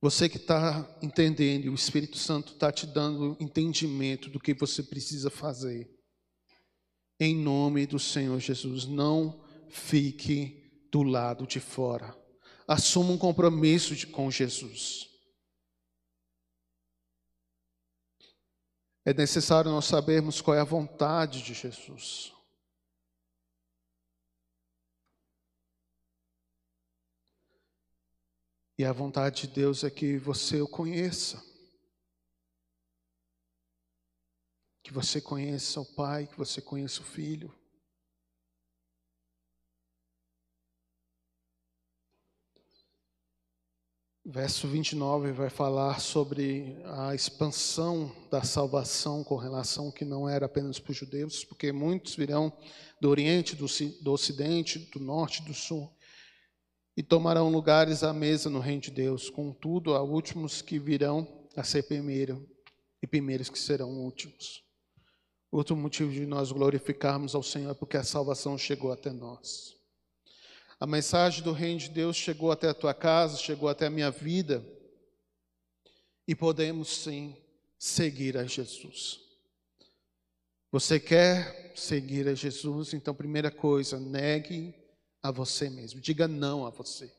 Você 0.00 0.28
que 0.28 0.38
está 0.38 0.88
entendendo, 1.02 1.70
o 1.70 1.74
Espírito 1.74 2.16
Santo 2.16 2.54
está 2.54 2.72
te 2.72 2.86
dando 2.86 3.36
entendimento 3.38 4.30
do 4.30 4.40
que 4.40 4.54
você 4.54 4.82
precisa 4.82 5.30
fazer. 5.30 5.90
Em 7.18 7.36
nome 7.36 7.86
do 7.86 7.98
Senhor 7.98 8.40
Jesus, 8.40 8.86
não 8.86 9.44
fique 9.68 10.88
do 10.90 11.02
lado 11.02 11.46
de 11.46 11.60
fora. 11.60 12.16
Assuma 12.66 13.12
um 13.12 13.18
compromisso 13.18 13.94
de, 13.94 14.06
com 14.06 14.30
Jesus. 14.30 15.09
É 19.04 19.14
necessário 19.14 19.70
nós 19.70 19.86
sabermos 19.86 20.40
qual 20.40 20.56
é 20.56 20.60
a 20.60 20.64
vontade 20.64 21.42
de 21.42 21.54
Jesus. 21.54 22.32
E 28.76 28.84
a 28.84 28.92
vontade 28.92 29.42
de 29.42 29.54
Deus 29.54 29.84
é 29.84 29.90
que 29.90 30.16
você 30.16 30.60
o 30.60 30.66
conheça. 30.66 31.42
Que 34.82 34.90
você 34.90 35.20
conheça 35.20 35.80
o 35.80 35.94
Pai, 35.94 36.26
que 36.26 36.36
você 36.38 36.62
conheça 36.62 37.02
o 37.02 37.04
Filho. 37.04 37.54
Verso 44.32 44.68
29 44.68 45.32
vai 45.32 45.50
falar 45.50 45.98
sobre 45.98 46.76
a 46.84 47.12
expansão 47.16 48.14
da 48.30 48.44
salvação 48.44 49.24
com 49.24 49.34
relação 49.34 49.90
que 49.90 50.04
não 50.04 50.28
era 50.28 50.46
apenas 50.46 50.78
para 50.78 50.92
os 50.92 50.96
judeus, 50.96 51.44
porque 51.44 51.72
muitos 51.72 52.14
virão 52.14 52.52
do 53.00 53.08
Oriente, 53.08 53.56
do, 53.56 53.66
do 54.00 54.12
Ocidente, 54.12 54.78
do 54.78 55.00
Norte, 55.00 55.42
do 55.42 55.52
Sul, 55.52 55.92
e 56.96 57.02
tomarão 57.02 57.50
lugares 57.50 58.04
à 58.04 58.12
mesa 58.12 58.48
no 58.48 58.60
reino 58.60 58.82
de 58.82 58.92
Deus. 58.92 59.28
Contudo, 59.28 59.96
há 59.96 60.02
últimos 60.04 60.62
que 60.62 60.78
virão 60.78 61.26
a 61.56 61.64
ser 61.64 61.82
primeiro, 61.82 62.48
e 63.02 63.08
primeiros 63.08 63.50
que 63.50 63.58
serão 63.58 63.90
últimos. 63.98 64.62
Outro 65.50 65.74
motivo 65.74 66.12
de 66.12 66.24
nós 66.24 66.52
glorificarmos 66.52 67.34
ao 67.34 67.42
Senhor 67.42 67.72
é 67.72 67.74
porque 67.74 67.96
a 67.96 68.04
salvação 68.04 68.56
chegou 68.56 68.92
até 68.92 69.10
nós. 69.10 69.79
A 70.80 70.86
mensagem 70.86 71.44
do 71.44 71.52
reino 71.52 71.78
de 71.78 71.90
Deus 71.90 72.16
chegou 72.16 72.50
até 72.50 72.70
a 72.70 72.74
tua 72.74 72.94
casa, 72.94 73.36
chegou 73.36 73.68
até 73.68 73.86
a 73.86 73.90
minha 73.90 74.10
vida. 74.10 74.64
E 76.26 76.34
podemos 76.34 76.88
sim 76.88 77.36
seguir 77.78 78.38
a 78.38 78.46
Jesus. 78.46 79.20
Você 80.72 80.98
quer 80.98 81.74
seguir 81.76 82.26
a 82.28 82.34
Jesus? 82.34 82.94
Então, 82.94 83.14
primeira 83.14 83.50
coisa, 83.50 84.00
negue 84.00 84.74
a 85.22 85.30
você 85.30 85.68
mesmo. 85.68 86.00
Diga 86.00 86.26
não 86.26 86.64
a 86.64 86.70
você. 86.70 87.12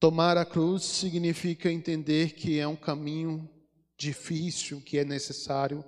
Tomar 0.00 0.38
a 0.38 0.46
cruz 0.46 0.84
significa 0.84 1.70
entender 1.70 2.32
que 2.32 2.58
é 2.58 2.66
um 2.66 2.76
caminho 2.76 3.46
difícil, 3.98 4.80
que 4.80 4.96
é 4.96 5.04
necessário 5.04 5.84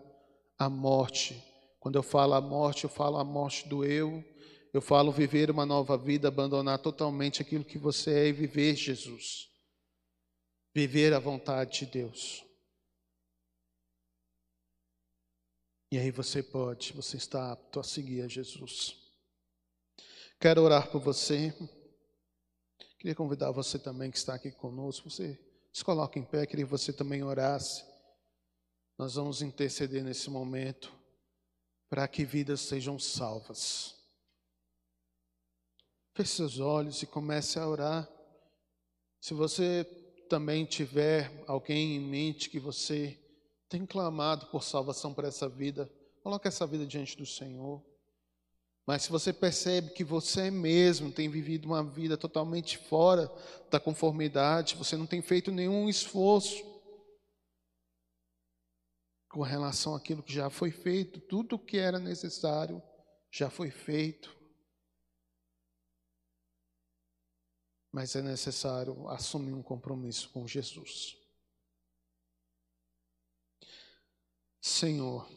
a 0.58 0.68
morte 0.68 1.47
quando 1.80 1.96
eu 1.96 2.02
falo 2.02 2.34
a 2.34 2.40
morte, 2.40 2.84
eu 2.84 2.90
falo 2.90 3.18
a 3.18 3.24
morte 3.24 3.68
do 3.68 3.84
eu, 3.84 4.24
eu 4.72 4.82
falo 4.82 5.12
viver 5.12 5.50
uma 5.50 5.64
nova 5.64 5.96
vida, 5.96 6.28
abandonar 6.28 6.78
totalmente 6.78 7.40
aquilo 7.40 7.64
que 7.64 7.78
você 7.78 8.12
é 8.12 8.26
e 8.28 8.32
viver 8.32 8.74
Jesus. 8.74 9.48
Viver 10.74 11.14
a 11.14 11.18
vontade 11.18 11.80
de 11.80 11.86
Deus. 11.86 12.44
E 15.90 15.98
aí 15.98 16.10
você 16.10 16.42
pode, 16.42 16.92
você 16.92 17.16
está 17.16 17.52
apto 17.52 17.80
a 17.80 17.84
seguir 17.84 18.22
a 18.22 18.28
Jesus. 18.28 18.94
Quero 20.38 20.62
orar 20.62 20.90
por 20.90 21.00
você. 21.00 21.54
Queria 22.98 23.14
convidar 23.14 23.50
você 23.52 23.78
também 23.78 24.10
que 24.10 24.18
está 24.18 24.34
aqui 24.34 24.50
conosco. 24.50 25.08
Você 25.08 25.38
se 25.72 25.82
coloque 25.82 26.18
em 26.18 26.24
pé, 26.24 26.44
queria 26.44 26.66
que 26.66 26.70
você 26.70 26.92
também 26.92 27.22
orasse. 27.22 27.84
Nós 28.98 29.14
vamos 29.14 29.40
interceder 29.40 30.04
nesse 30.04 30.28
momento 30.28 30.97
para 31.88 32.06
que 32.06 32.24
vidas 32.24 32.60
sejam 32.60 32.98
salvas. 32.98 33.94
Feche 36.14 36.32
seus 36.36 36.58
olhos 36.58 37.02
e 37.02 37.06
comece 37.06 37.58
a 37.58 37.66
orar. 37.66 38.08
Se 39.20 39.34
você 39.34 39.84
também 40.28 40.64
tiver 40.64 41.44
alguém 41.46 41.96
em 41.96 42.00
mente 42.00 42.50
que 42.50 42.60
você 42.60 43.18
tem 43.68 43.86
clamado 43.86 44.46
por 44.46 44.62
salvação 44.62 45.14
para 45.14 45.28
essa 45.28 45.48
vida, 45.48 45.90
coloque 46.22 46.48
essa 46.48 46.66
vida 46.66 46.86
diante 46.86 47.16
do 47.16 47.26
Senhor. 47.26 47.82
Mas 48.86 49.02
se 49.02 49.10
você 49.10 49.32
percebe 49.32 49.90
que 49.90 50.02
você 50.02 50.50
mesmo 50.50 51.12
tem 51.12 51.28
vivido 51.28 51.66
uma 51.66 51.84
vida 51.84 52.16
totalmente 52.16 52.78
fora 52.78 53.30
da 53.70 53.78
conformidade, 53.78 54.76
você 54.76 54.96
não 54.96 55.06
tem 55.06 55.20
feito 55.20 55.52
nenhum 55.52 55.88
esforço 55.88 56.64
com 59.38 59.44
relação 59.44 59.94
àquilo 59.94 60.20
que 60.20 60.32
já 60.32 60.50
foi 60.50 60.72
feito, 60.72 61.20
tudo 61.20 61.54
o 61.54 61.58
que 61.60 61.78
era 61.78 62.00
necessário 62.00 62.82
já 63.30 63.48
foi 63.48 63.70
feito. 63.70 64.36
Mas 67.92 68.16
é 68.16 68.20
necessário 68.20 69.08
assumir 69.08 69.52
um 69.52 69.62
compromisso 69.62 70.28
com 70.30 70.44
Jesus. 70.44 71.16
Senhor, 74.60 75.30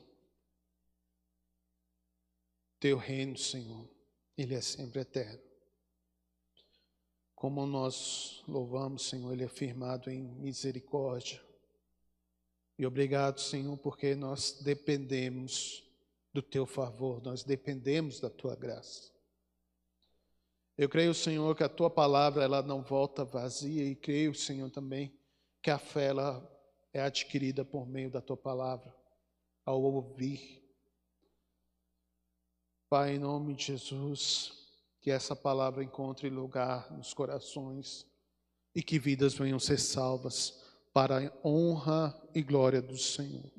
teu 2.79 2.97
reino, 2.97 3.37
Senhor, 3.37 3.87
ele 4.35 4.55
é 4.55 4.61
sempre 4.61 5.01
eterno. 5.01 5.43
Como 7.35 7.67
nós 7.67 8.41
louvamos, 8.47 9.07
Senhor, 9.07 9.31
ele 9.31 9.43
é 9.43 9.47
firmado 9.47 10.09
em 10.09 10.23
misericórdia 10.23 11.50
e 12.81 12.85
obrigado, 12.87 13.39
Senhor, 13.39 13.77
porque 13.77 14.15
nós 14.15 14.59
dependemos 14.59 15.83
do 16.33 16.41
teu 16.41 16.65
favor, 16.65 17.21
nós 17.21 17.43
dependemos 17.43 18.19
da 18.19 18.27
tua 18.27 18.55
graça. 18.55 19.11
Eu 20.75 20.89
creio, 20.89 21.13
Senhor, 21.13 21.55
que 21.55 21.63
a 21.63 21.69
tua 21.69 21.91
palavra 21.91 22.43
ela 22.43 22.63
não 22.63 22.81
volta 22.81 23.23
vazia 23.23 23.83
e 23.83 23.93
creio, 23.95 24.33
Senhor, 24.33 24.67
também 24.71 25.15
que 25.61 25.69
a 25.69 25.77
fé 25.77 26.05
ela 26.05 26.43
é 26.91 26.99
adquirida 27.03 27.63
por 27.63 27.87
meio 27.87 28.09
da 28.09 28.19
tua 28.19 28.35
palavra, 28.35 28.91
ao 29.63 29.79
ouvir. 29.79 30.67
Pai, 32.89 33.13
em 33.13 33.19
nome 33.19 33.53
de 33.53 33.65
Jesus, 33.65 34.53
que 34.99 35.11
essa 35.11 35.35
palavra 35.35 35.83
encontre 35.83 36.31
lugar 36.31 36.91
nos 36.91 37.13
corações 37.13 38.07
e 38.73 38.81
que 38.81 38.97
vidas 38.97 39.35
venham 39.35 39.59
ser 39.59 39.77
salvas 39.77 40.70
para 40.93 41.27
a 41.27 41.47
honra 41.47 42.19
e 42.33 42.41
glória 42.41 42.81
do 42.81 42.97
Senhor. 42.97 43.51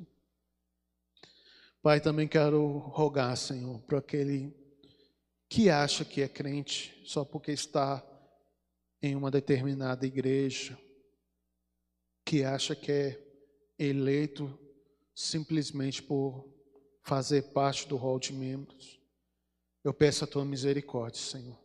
Pai, 1.82 2.00
também 2.00 2.28
quero 2.28 2.78
rogar, 2.78 3.36
Senhor, 3.36 3.80
para 3.82 3.98
aquele 3.98 4.54
que 5.48 5.68
acha 5.68 6.04
que 6.04 6.22
é 6.22 6.28
crente 6.28 7.02
só 7.04 7.24
porque 7.24 7.52
está 7.52 8.02
em 9.02 9.16
uma 9.16 9.30
determinada 9.30 10.06
igreja, 10.06 10.78
que 12.24 12.44
acha 12.44 12.76
que 12.76 12.92
é 12.92 13.32
eleito 13.78 14.58
simplesmente 15.14 16.02
por 16.02 16.48
fazer 17.02 17.42
parte 17.52 17.88
do 17.88 17.96
rol 17.96 18.18
de 18.18 18.32
membros. 18.32 19.00
Eu 19.82 19.92
peço 19.92 20.22
a 20.22 20.28
tua 20.28 20.44
misericórdia, 20.44 21.20
Senhor. 21.20 21.58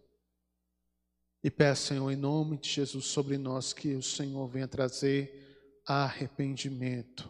E 1.44 1.52
peço, 1.52 1.88
Senhor, 1.88 2.10
em 2.10 2.16
nome 2.16 2.58
de 2.58 2.68
Jesus 2.68 3.06
sobre 3.06 3.38
nós, 3.38 3.72
que 3.72 3.94
o 3.94 4.02
Senhor 4.02 4.48
venha 4.48 4.68
trazer 4.68 5.47
arrependimento. 5.88 7.30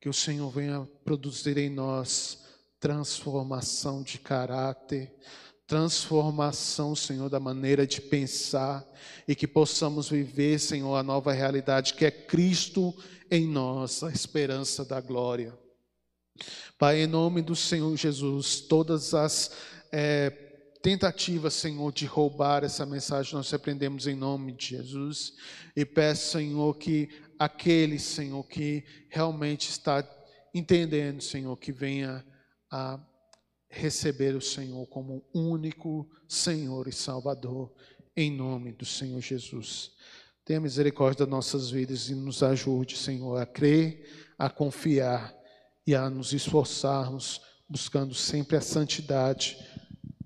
Que 0.00 0.08
o 0.08 0.14
Senhor 0.14 0.50
venha 0.50 0.88
produzir 1.04 1.58
em 1.58 1.70
nós 1.70 2.44
transformação 2.78 4.02
de 4.02 4.18
caráter, 4.18 5.12
transformação, 5.66 6.96
Senhor, 6.96 7.28
da 7.28 7.38
maneira 7.38 7.86
de 7.86 8.00
pensar 8.00 8.84
e 9.28 9.34
que 9.34 9.46
possamos 9.46 10.08
viver, 10.08 10.58
Senhor, 10.58 10.96
a 10.96 11.02
nova 11.02 11.32
realidade 11.32 11.94
que 11.94 12.04
é 12.04 12.10
Cristo 12.10 12.94
em 13.30 13.46
nós, 13.46 14.02
a 14.02 14.10
esperança 14.10 14.84
da 14.84 15.00
glória. 15.00 15.56
Pai, 16.78 17.02
em 17.02 17.06
nome 17.06 17.42
do 17.42 17.54
Senhor 17.54 17.94
Jesus, 17.96 18.60
todas 18.60 19.14
as 19.14 19.52
é, 19.92 20.30
tentativas, 20.82 21.54
Senhor, 21.54 21.92
de 21.92 22.06
roubar 22.06 22.64
essa 22.64 22.86
mensagem, 22.86 23.34
nós 23.34 23.50
repreendemos 23.50 24.06
em 24.06 24.16
nome 24.16 24.52
de 24.52 24.68
Jesus 24.68 25.34
e 25.76 25.84
peço, 25.84 26.32
Senhor, 26.32 26.74
que 26.78 27.10
aquele, 27.40 27.98
Senhor, 27.98 28.46
que 28.46 28.84
realmente 29.08 29.70
está 29.70 30.06
entendendo, 30.52 31.22
Senhor, 31.22 31.56
que 31.56 31.72
venha 31.72 32.22
a 32.70 33.00
receber 33.66 34.36
o 34.36 34.42
Senhor 34.42 34.86
como 34.88 35.24
único 35.32 36.06
Senhor 36.28 36.86
e 36.86 36.92
Salvador, 36.92 37.72
em 38.14 38.30
nome 38.30 38.72
do 38.72 38.84
Senhor 38.84 39.22
Jesus. 39.22 39.92
Tenha 40.44 40.60
misericórdia 40.60 41.24
das 41.24 41.30
nossas 41.30 41.70
vidas 41.70 42.10
e 42.10 42.14
nos 42.14 42.42
ajude, 42.42 42.98
Senhor, 42.98 43.40
a 43.40 43.46
crer, 43.46 44.34
a 44.38 44.50
confiar 44.50 45.34
e 45.86 45.94
a 45.94 46.10
nos 46.10 46.34
esforçarmos, 46.34 47.40
buscando 47.66 48.14
sempre 48.14 48.58
a 48.58 48.60
santidade, 48.60 49.56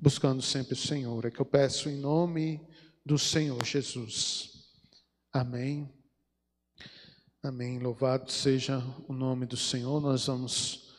buscando 0.01 0.43
sempre 0.43 0.73
o 0.73 0.77
Senhor. 0.77 1.27
É 1.27 1.31
que 1.31 1.41
eu 1.41 1.47
peço 1.47 1.89
em 1.89 1.97
nome 1.97 2.61
do 3.07 3.17
Senhor 3.17 3.65
Jesus. 3.65 4.51
Amém. 5.33 6.04
Amém. 7.45 7.79
Louvado 7.79 8.33
seja 8.33 8.79
o 9.07 9.13
nome 9.13 9.45
do 9.45 9.55
Senhor. 9.55 10.01
Nós 10.01 10.27
vamos 10.27 10.97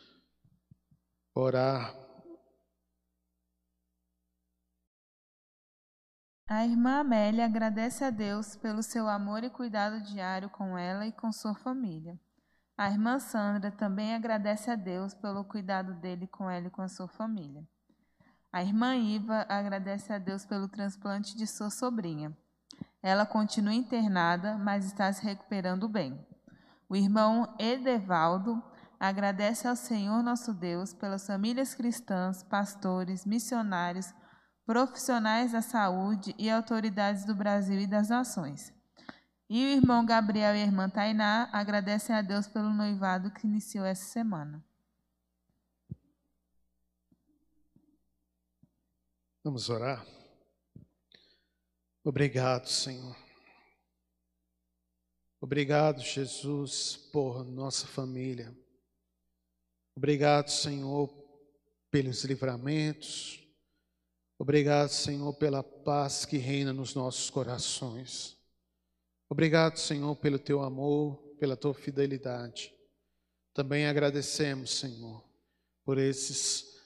orar. 1.34 1.92
A 6.48 6.64
irmã 6.64 7.00
Amélia 7.00 7.46
agradece 7.46 8.04
a 8.04 8.12
Deus 8.12 8.56
pelo 8.56 8.84
seu 8.84 9.08
amor 9.10 9.44
e 9.44 9.50
cuidado 9.50 10.04
diário 10.04 10.48
com 10.52 10.78
ela 10.78 11.08
e 11.08 11.12
com 11.12 11.32
sua 11.32 11.56
família. 11.56 12.16
A 12.78 12.92
irmã 12.92 13.18
Sandra 13.18 13.72
também 13.72 14.14
agradece 14.14 14.70
a 14.70 14.76
Deus 14.76 15.16
pelo 15.16 15.44
cuidado 15.46 15.96
dele 15.96 16.28
com 16.28 16.48
ela 16.48 16.68
e 16.68 16.72
com 16.72 16.84
a 16.84 16.88
sua 16.88 17.08
família. 17.08 17.68
A 18.54 18.62
irmã 18.62 18.96
Iva 18.96 19.48
agradece 19.50 20.14
a 20.14 20.20
Deus 20.20 20.46
pelo 20.46 20.70
transplante 20.70 21.36
de 21.36 21.48
sua 21.48 21.72
sobrinha. 21.72 22.38
Ela 23.02 23.26
continua 23.26 23.74
internada, 23.74 24.60
mas 24.60 24.86
está 24.86 25.12
se 25.12 25.24
recuperando 25.24 25.90
bem. 25.90 26.35
O 26.88 26.96
irmão 26.96 27.56
Edevaldo 27.60 28.64
agradece 29.00 29.68
ao 29.68 29.76
Senhor 29.76 30.22
nosso 30.22 30.54
Deus 30.54 30.94
pelas 30.94 31.26
famílias 31.26 31.74
cristãs, 31.74 32.44
pastores, 32.44 33.26
missionários, 33.26 34.14
profissionais 34.66 35.52
da 35.52 35.62
saúde 35.62 36.36
e 36.38 36.50
autoridades 36.50 37.26
do 37.26 37.36
Brasil 37.36 37.80
e 37.80 37.88
das 37.88 38.10
nações. 38.10 38.74
E 39.50 39.64
o 39.64 39.70
irmão 39.70 40.06
Gabriel 40.06 40.56
e 40.56 40.62
a 40.62 40.66
irmã 40.66 40.90
Tainá 40.90 41.50
agradecem 41.52 42.16
a 42.16 42.22
Deus 42.22 42.48
pelo 42.48 42.74
noivado 42.74 43.32
que 43.32 43.46
iniciou 43.46 43.86
essa 43.86 44.06
semana. 44.06 44.64
Vamos 49.44 49.70
orar. 49.70 50.04
Obrigado, 52.04 52.68
Senhor. 52.68 53.25
Obrigado, 55.46 56.02
Jesus, 56.02 56.98
por 57.14 57.46
nossa 57.46 57.86
família. 57.86 58.52
Obrigado, 59.96 60.50
Senhor, 60.50 61.08
pelos 61.92 62.24
livramentos. 62.24 63.48
Obrigado, 64.40 64.90
Senhor, 64.90 65.32
pela 65.36 65.62
paz 65.62 66.26
que 66.26 66.38
reina 66.38 66.74
nos 66.74 66.96
nossos 66.96 67.30
corações. 67.30 68.36
Obrigado, 69.30 69.78
Senhor, 69.78 70.16
pelo 70.16 70.40
teu 70.40 70.64
amor, 70.64 71.16
pela 71.40 71.56
tua 71.56 71.76
fidelidade. 71.76 72.74
Também 73.54 73.86
agradecemos, 73.86 74.72
Senhor, 74.72 75.24
por 75.84 76.00
esses 76.00 76.82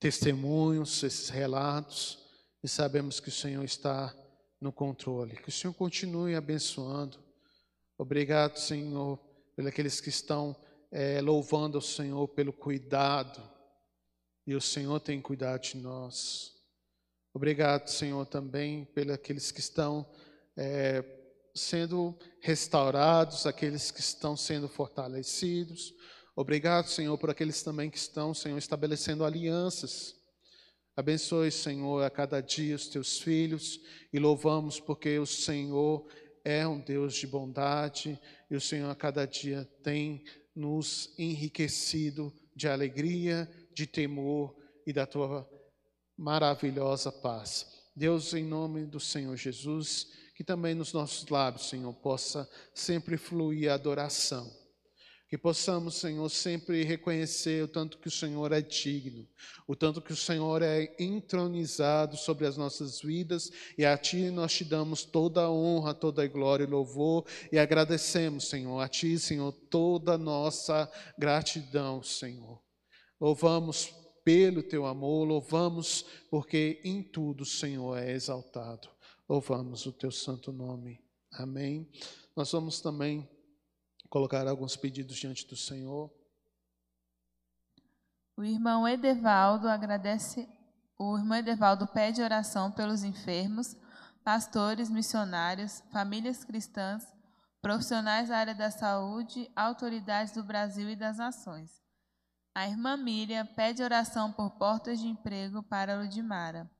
testemunhos, 0.00 1.02
esses 1.02 1.28
relatos, 1.28 2.26
e 2.62 2.68
sabemos 2.68 3.20
que 3.20 3.28
o 3.28 3.32
Senhor 3.32 3.64
está 3.64 4.16
no 4.58 4.72
controle. 4.72 5.36
Que 5.36 5.50
o 5.50 5.52
Senhor 5.52 5.74
continue 5.74 6.34
abençoando 6.34 7.27
Obrigado, 8.00 8.60
Senhor, 8.60 9.18
pelos 9.56 9.70
aqueles 9.70 10.00
que 10.00 10.08
estão 10.08 10.54
é, 10.88 11.20
louvando 11.20 11.78
o 11.78 11.82
Senhor 11.82 12.28
pelo 12.28 12.52
cuidado. 12.52 13.42
E 14.46 14.54
o 14.54 14.60
Senhor 14.60 15.00
tem 15.00 15.20
cuidado 15.20 15.62
de 15.62 15.78
nós. 15.78 16.52
Obrigado, 17.34 17.88
Senhor, 17.88 18.24
também 18.24 18.84
pelos 18.84 19.14
aqueles 19.14 19.50
que 19.50 19.58
estão 19.58 20.08
é, 20.56 21.04
sendo 21.52 22.16
restaurados, 22.40 23.46
aqueles 23.46 23.90
que 23.90 23.98
estão 23.98 24.36
sendo 24.36 24.68
fortalecidos. 24.68 25.92
Obrigado, 26.36 26.86
Senhor, 26.86 27.18
por 27.18 27.30
aqueles 27.30 27.64
também 27.64 27.90
que 27.90 27.98
estão, 27.98 28.32
Senhor, 28.32 28.58
estabelecendo 28.58 29.24
alianças. 29.24 30.14
Abençoe, 30.96 31.50
Senhor, 31.50 32.04
a 32.04 32.10
cada 32.10 32.40
dia 32.40 32.76
os 32.76 32.86
teus 32.86 33.18
filhos 33.18 33.80
e 34.12 34.20
louvamos 34.20 34.78
porque 34.78 35.18
o 35.18 35.26
Senhor 35.26 36.06
é 36.48 36.66
um 36.66 36.80
Deus 36.80 37.14
de 37.14 37.26
bondade 37.26 38.18
e 38.50 38.56
o 38.56 38.60
Senhor 38.60 38.88
a 38.90 38.94
cada 38.94 39.26
dia 39.26 39.68
tem 39.82 40.24
nos 40.56 41.12
enriquecido 41.18 42.32
de 42.56 42.66
alegria, 42.66 43.46
de 43.74 43.86
temor 43.86 44.56
e 44.86 44.92
da 44.92 45.04
tua 45.04 45.46
maravilhosa 46.16 47.12
paz. 47.12 47.66
Deus, 47.94 48.32
em 48.32 48.44
nome 48.44 48.86
do 48.86 48.98
Senhor 48.98 49.36
Jesus, 49.36 50.10
que 50.34 50.42
também 50.42 50.74
nos 50.74 50.94
nossos 50.94 51.28
lábios, 51.28 51.68
Senhor, 51.68 51.92
possa 51.92 52.48
sempre 52.72 53.18
fluir 53.18 53.70
a 53.70 53.74
adoração 53.74 54.50
que 55.28 55.36
possamos, 55.36 55.96
Senhor, 55.96 56.26
sempre 56.30 56.82
reconhecer 56.84 57.62
o 57.62 57.68
tanto 57.68 57.98
que 57.98 58.08
o 58.08 58.10
Senhor 58.10 58.50
é 58.50 58.62
digno, 58.62 59.28
o 59.66 59.76
tanto 59.76 60.00
que 60.00 60.12
o 60.12 60.16
Senhor 60.16 60.62
é 60.62 60.94
entronizado 60.98 62.16
sobre 62.16 62.46
as 62.46 62.56
nossas 62.56 63.02
vidas, 63.02 63.52
e 63.76 63.84
a 63.84 63.96
Ti 63.98 64.30
nós 64.30 64.54
te 64.54 64.64
damos 64.64 65.04
toda 65.04 65.42
a 65.42 65.50
honra, 65.50 65.92
toda 65.92 66.22
a 66.22 66.26
glória 66.26 66.64
e 66.64 66.66
louvor, 66.66 67.26
e 67.52 67.58
agradecemos, 67.58 68.48
Senhor, 68.48 68.80
a 68.80 68.88
Ti, 68.88 69.18
Senhor, 69.18 69.52
toda 69.52 70.14
a 70.14 70.18
nossa 70.18 70.90
gratidão, 71.18 72.02
Senhor. 72.02 72.58
Louvamos 73.20 73.92
pelo 74.24 74.62
Teu 74.62 74.86
amor, 74.86 75.26
louvamos 75.26 76.06
porque 76.30 76.80
em 76.82 77.02
tudo 77.02 77.42
o 77.42 77.46
Senhor 77.46 77.98
é 77.98 78.12
exaltado. 78.12 78.88
Louvamos 79.28 79.84
o 79.84 79.92
Teu 79.92 80.10
santo 80.10 80.50
nome. 80.50 81.00
Amém. 81.32 81.86
Nós 82.34 82.50
vamos 82.50 82.80
também 82.80 83.28
colocar 84.08 84.46
alguns 84.46 84.76
pedidos 84.76 85.16
diante 85.16 85.46
do 85.46 85.56
Senhor. 85.56 86.10
O 88.36 88.44
irmão 88.44 88.86
Edevaldo 88.86 89.68
agradece, 89.68 90.48
o 90.96 91.16
irmão 91.16 91.38
Edevaldo 91.38 91.86
pede 91.86 92.22
oração 92.22 92.70
pelos 92.70 93.02
enfermos, 93.02 93.76
pastores, 94.22 94.88
missionários, 94.88 95.82
famílias 95.90 96.44
cristãs, 96.44 97.04
profissionais 97.60 98.28
da 98.28 98.38
área 98.38 98.54
da 98.54 98.70
saúde, 98.70 99.50
autoridades 99.56 100.32
do 100.32 100.44
Brasil 100.44 100.88
e 100.88 100.96
das 100.96 101.18
nações. 101.18 101.82
A 102.54 102.66
irmã 102.68 102.96
Miriam 102.96 103.46
pede 103.46 103.82
oração 103.82 104.32
por 104.32 104.50
portas 104.52 104.98
de 104.98 105.06
emprego 105.06 105.62
para 105.62 105.96
Ludmara. 105.96 106.70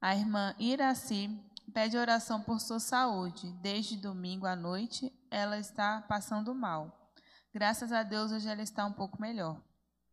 A 0.00 0.14
irmã 0.14 0.54
Iraci 0.58 1.30
pede 1.72 1.96
oração 1.96 2.40
por 2.42 2.60
sua 2.60 2.80
saúde. 2.80 3.52
Desde 3.60 3.96
domingo 3.96 4.46
à 4.46 4.54
noite, 4.54 5.12
ela 5.30 5.58
está 5.58 6.02
passando 6.02 6.54
mal. 6.54 7.12
Graças 7.52 7.92
a 7.92 8.02
Deus, 8.02 8.32
hoje 8.32 8.48
ela 8.48 8.62
está 8.62 8.84
um 8.84 8.92
pouco 8.92 9.20
melhor. 9.20 9.62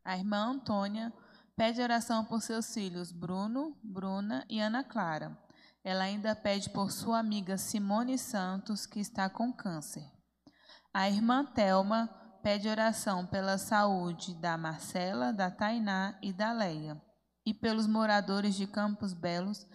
A 0.03 0.17
irmã 0.17 0.51
Antônia 0.51 1.11
pede 1.55 1.81
oração 1.81 2.25
por 2.25 2.41
seus 2.41 2.73
filhos 2.73 3.11
Bruno, 3.11 3.77
Bruna 3.83 4.45
e 4.49 4.59
Ana 4.59 4.83
Clara. 4.83 5.37
Ela 5.83 6.03
ainda 6.03 6.35
pede 6.35 6.69
por 6.69 6.91
sua 6.91 7.19
amiga 7.19 7.57
Simone 7.57 8.17
Santos, 8.17 8.85
que 8.85 8.99
está 8.99 9.29
com 9.29 9.51
câncer. 9.51 10.07
A 10.93 11.09
irmã 11.09 11.45
Telma 11.45 12.07
pede 12.43 12.67
oração 12.67 13.25
pela 13.25 13.57
saúde 13.57 14.35
da 14.35 14.57
Marcela, 14.57 15.31
da 15.31 15.49
Tainá 15.49 16.17
e 16.21 16.33
da 16.33 16.51
Leia, 16.51 17.01
e 17.45 17.53
pelos 17.53 17.87
moradores 17.87 18.55
de 18.55 18.67
Campos 18.67 19.13
Belos 19.13 19.65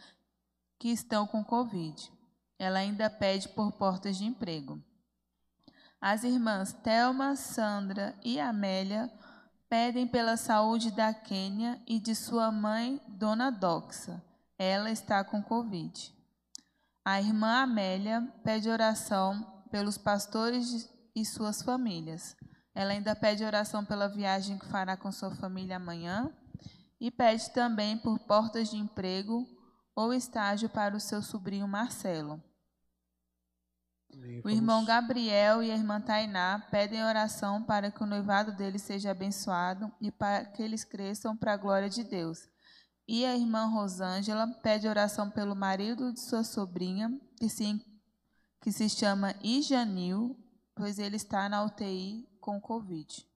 que 0.78 0.88
estão 0.88 1.26
com 1.26 1.44
Covid. 1.44 2.12
Ela 2.58 2.78
ainda 2.78 3.10
pede 3.10 3.48
por 3.48 3.72
portas 3.72 4.16
de 4.16 4.24
emprego. 4.24 4.82
As 6.00 6.24
irmãs 6.24 6.72
Thelma, 6.72 7.36
Sandra 7.36 8.14
e 8.24 8.38
Amélia 8.38 9.10
pedem 9.68 10.06
pela 10.06 10.36
saúde 10.36 10.90
da 10.90 11.12
Quênia 11.12 11.80
e 11.86 11.98
de 11.98 12.14
sua 12.14 12.52
mãe, 12.52 13.00
Dona 13.08 13.50
Doxa. 13.50 14.22
Ela 14.58 14.90
está 14.90 15.24
com 15.24 15.42
Covid. 15.42 16.14
A 17.04 17.20
irmã 17.20 17.62
Amélia 17.62 18.22
pede 18.42 18.68
oração 18.68 19.62
pelos 19.70 19.98
pastores 19.98 20.88
e 21.14 21.24
suas 21.24 21.62
famílias. 21.62 22.36
Ela 22.74 22.92
ainda 22.92 23.16
pede 23.16 23.44
oração 23.44 23.84
pela 23.84 24.08
viagem 24.08 24.58
que 24.58 24.66
fará 24.66 24.96
com 24.96 25.10
sua 25.10 25.30
família 25.30 25.76
amanhã 25.76 26.30
e 27.00 27.10
pede 27.10 27.50
também 27.50 27.96
por 27.96 28.18
portas 28.18 28.70
de 28.70 28.76
emprego 28.76 29.46
ou 29.96 30.12
estágio 30.12 30.68
para 30.68 30.94
o 30.94 31.00
seu 31.00 31.22
sobrinho 31.22 31.66
Marcelo. 31.66 32.40
O 34.44 34.50
irmão 34.50 34.84
Gabriel 34.84 35.62
e 35.62 35.70
a 35.70 35.74
irmã 35.74 36.00
Tainá 36.00 36.66
pedem 36.70 37.02
oração 37.02 37.62
para 37.62 37.90
que 37.90 38.02
o 38.02 38.06
noivado 38.06 38.52
deles 38.52 38.82
seja 38.82 39.10
abençoado 39.10 39.92
e 40.00 40.10
para 40.10 40.44
que 40.44 40.62
eles 40.62 40.84
cresçam 40.84 41.36
para 41.36 41.54
a 41.54 41.56
glória 41.56 41.88
de 41.88 42.04
Deus. 42.04 42.48
E 43.08 43.24
a 43.24 43.36
irmã 43.36 43.66
Rosângela 43.66 44.46
pede 44.62 44.88
oração 44.88 45.30
pelo 45.30 45.54
marido 45.54 46.12
de 46.12 46.20
sua 46.20 46.44
sobrinha, 46.44 47.10
que 47.38 47.48
se, 47.48 47.80
que 48.60 48.72
se 48.72 48.88
chama 48.88 49.34
Ijanil, 49.42 50.36
pois 50.74 50.98
ele 50.98 51.16
está 51.16 51.48
na 51.48 51.64
UTI 51.64 52.28
com 52.40 52.60
Covid. 52.60 53.26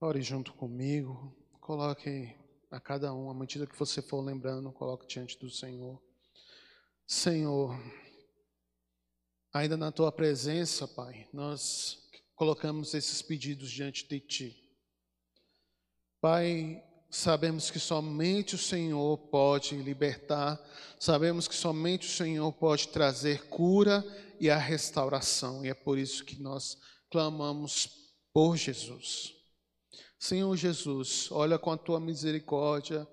Ore 0.00 0.22
junto 0.22 0.52
comigo. 0.54 1.34
Coloque 1.60 2.36
a 2.72 2.80
cada 2.80 3.12
um, 3.12 3.30
à 3.30 3.34
medida 3.34 3.66
que 3.66 3.78
você 3.78 4.00
for 4.00 4.22
lembrando, 4.22 4.72
coloque 4.72 5.06
diante 5.06 5.38
do 5.38 5.50
Senhor. 5.50 6.02
Senhor, 7.06 7.78
ainda 9.52 9.76
na 9.76 9.92
tua 9.92 10.10
presença, 10.10 10.88
Pai, 10.88 11.28
nós 11.34 12.08
colocamos 12.34 12.94
esses 12.94 13.20
pedidos 13.20 13.70
diante 13.70 14.08
de 14.08 14.18
ti. 14.18 14.74
Pai, 16.18 16.82
sabemos 17.10 17.70
que 17.70 17.78
somente 17.78 18.54
o 18.54 18.58
Senhor 18.58 19.18
pode 19.18 19.76
libertar, 19.76 20.58
sabemos 20.98 21.46
que 21.46 21.54
somente 21.54 22.06
o 22.06 22.10
Senhor 22.10 22.50
pode 22.54 22.88
trazer 22.88 23.48
cura 23.48 24.02
e 24.40 24.48
a 24.48 24.56
restauração, 24.56 25.62
e 25.62 25.68
é 25.68 25.74
por 25.74 25.98
isso 25.98 26.24
que 26.24 26.40
nós 26.40 26.78
clamamos 27.10 28.14
por 28.32 28.56
Jesus. 28.56 29.41
Senhor 30.22 30.56
Jesus, 30.56 31.26
olha 31.32 31.58
com 31.58 31.72
a 31.72 31.76
tua 31.76 31.98
misericórdia 31.98 33.08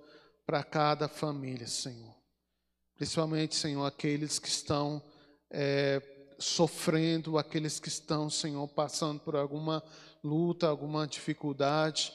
para 0.45 0.63
cada 0.63 1.07
família, 1.07 1.65
Senhor. 1.65 2.15
Principalmente, 2.95 3.55
Senhor, 3.55 3.83
aqueles 3.83 4.37
que 4.37 4.47
estão 4.47 5.01
é, 5.49 5.99
sofrendo, 6.37 7.39
aqueles 7.39 7.79
que 7.79 7.87
estão, 7.87 8.29
Senhor, 8.29 8.67
passando 8.67 9.19
por 9.21 9.35
alguma 9.35 9.81
luta, 10.23 10.67
alguma 10.67 11.07
dificuldade. 11.07 12.13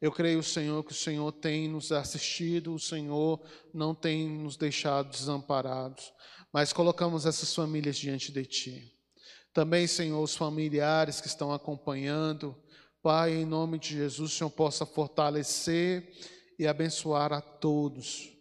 Eu 0.00 0.12
creio, 0.12 0.44
Senhor, 0.44 0.84
que 0.84 0.92
o 0.92 0.94
Senhor 0.94 1.32
tem 1.32 1.66
nos 1.68 1.90
assistido, 1.90 2.72
o 2.72 2.78
Senhor 2.78 3.44
não 3.74 3.96
tem 3.96 4.28
nos 4.28 4.56
deixado 4.56 5.10
desamparados, 5.10 6.12
mas 6.52 6.72
colocamos 6.72 7.26
essas 7.26 7.52
famílias 7.52 7.96
diante 7.96 8.30
de 8.30 8.44
Ti. 8.44 8.92
Também, 9.52 9.88
Senhor, 9.88 10.22
os 10.22 10.36
familiares 10.36 11.20
que 11.20 11.26
estão 11.26 11.52
acompanhando, 11.52 12.56
Pai, 13.06 13.34
em 13.34 13.44
nome 13.44 13.78
de 13.78 13.90
Jesus, 13.90 14.32
o 14.32 14.36
Senhor 14.36 14.50
possa 14.50 14.84
fortalecer 14.84 16.12
e 16.58 16.66
abençoar 16.66 17.32
a 17.32 17.40
todos. 17.40 18.32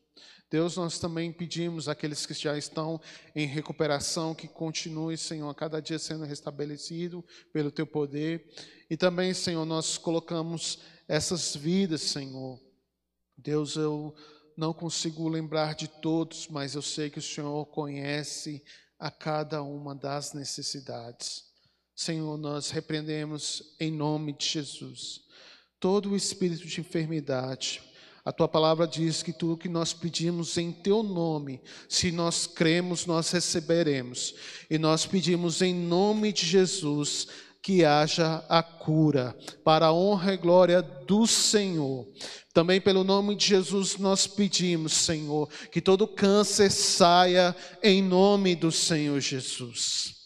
Deus, 0.49 0.75
nós 0.75 0.97
também 0.97 1.31
pedimos 1.31 1.87
àqueles 1.87 2.25
que 2.25 2.33
já 2.33 2.57
estão 2.57 2.99
em 3.35 3.45
recuperação 3.45 4.33
que 4.33 4.47
continue, 4.47 5.19
Senhor, 5.19 5.47
a 5.47 5.53
cada 5.53 5.79
dia 5.79 5.99
sendo 5.99 6.25
restabelecido 6.25 7.23
pelo 7.53 7.69
teu 7.69 7.85
poder. 7.85 8.51
E 8.89 8.97
também, 8.97 9.35
Senhor, 9.35 9.65
nós 9.65 9.99
colocamos 9.99 10.79
essas 11.07 11.55
vidas, 11.55 12.01
Senhor. 12.01 12.59
Deus, 13.37 13.75
eu 13.75 14.15
não 14.57 14.73
consigo 14.73 15.29
lembrar 15.29 15.75
de 15.75 15.87
todos, 15.87 16.47
mas 16.47 16.73
eu 16.73 16.81
sei 16.81 17.11
que 17.11 17.19
o 17.19 17.21
Senhor 17.21 17.67
conhece 17.67 18.63
a 18.97 19.11
cada 19.11 19.61
uma 19.61 19.93
das 19.93 20.33
necessidades. 20.33 21.44
Senhor, 21.95 22.37
nós 22.37 22.69
repreendemos 22.71 23.75
em 23.79 23.91
nome 23.91 24.33
de 24.33 24.45
Jesus 24.45 25.25
todo 25.79 26.09
o 26.09 26.15
espírito 26.15 26.65
de 26.65 26.81
enfermidade. 26.81 27.79
A 28.25 28.31
tua 28.31 28.47
palavra 28.47 28.87
diz 28.87 29.21
que 29.21 29.31
tudo 29.31 29.55
que 29.55 29.69
nós 29.69 29.93
pedimos 29.93 30.57
em 30.57 30.71
teu 30.71 31.03
nome, 31.03 31.61
se 31.87 32.11
nós 32.11 32.47
cremos, 32.47 33.05
nós 33.05 33.29
receberemos. 33.29 34.33
E 34.67 34.79
nós 34.79 35.05
pedimos 35.05 35.61
em 35.61 35.75
nome 35.75 36.33
de 36.33 36.43
Jesus 36.43 37.27
que 37.61 37.85
haja 37.85 38.43
a 38.49 38.63
cura, 38.63 39.37
para 39.63 39.87
a 39.87 39.93
honra 39.93 40.33
e 40.33 40.37
glória 40.37 40.81
do 40.81 41.27
Senhor. 41.27 42.07
Também 42.51 42.81
pelo 42.81 43.03
nome 43.03 43.35
de 43.35 43.45
Jesus 43.45 43.97
nós 43.97 44.25
pedimos, 44.25 44.93
Senhor, 44.93 45.47
que 45.71 45.79
todo 45.79 46.07
câncer 46.07 46.71
saia 46.71 47.55
em 47.83 48.01
nome 48.01 48.55
do 48.55 48.71
Senhor 48.71 49.19
Jesus. 49.19 50.24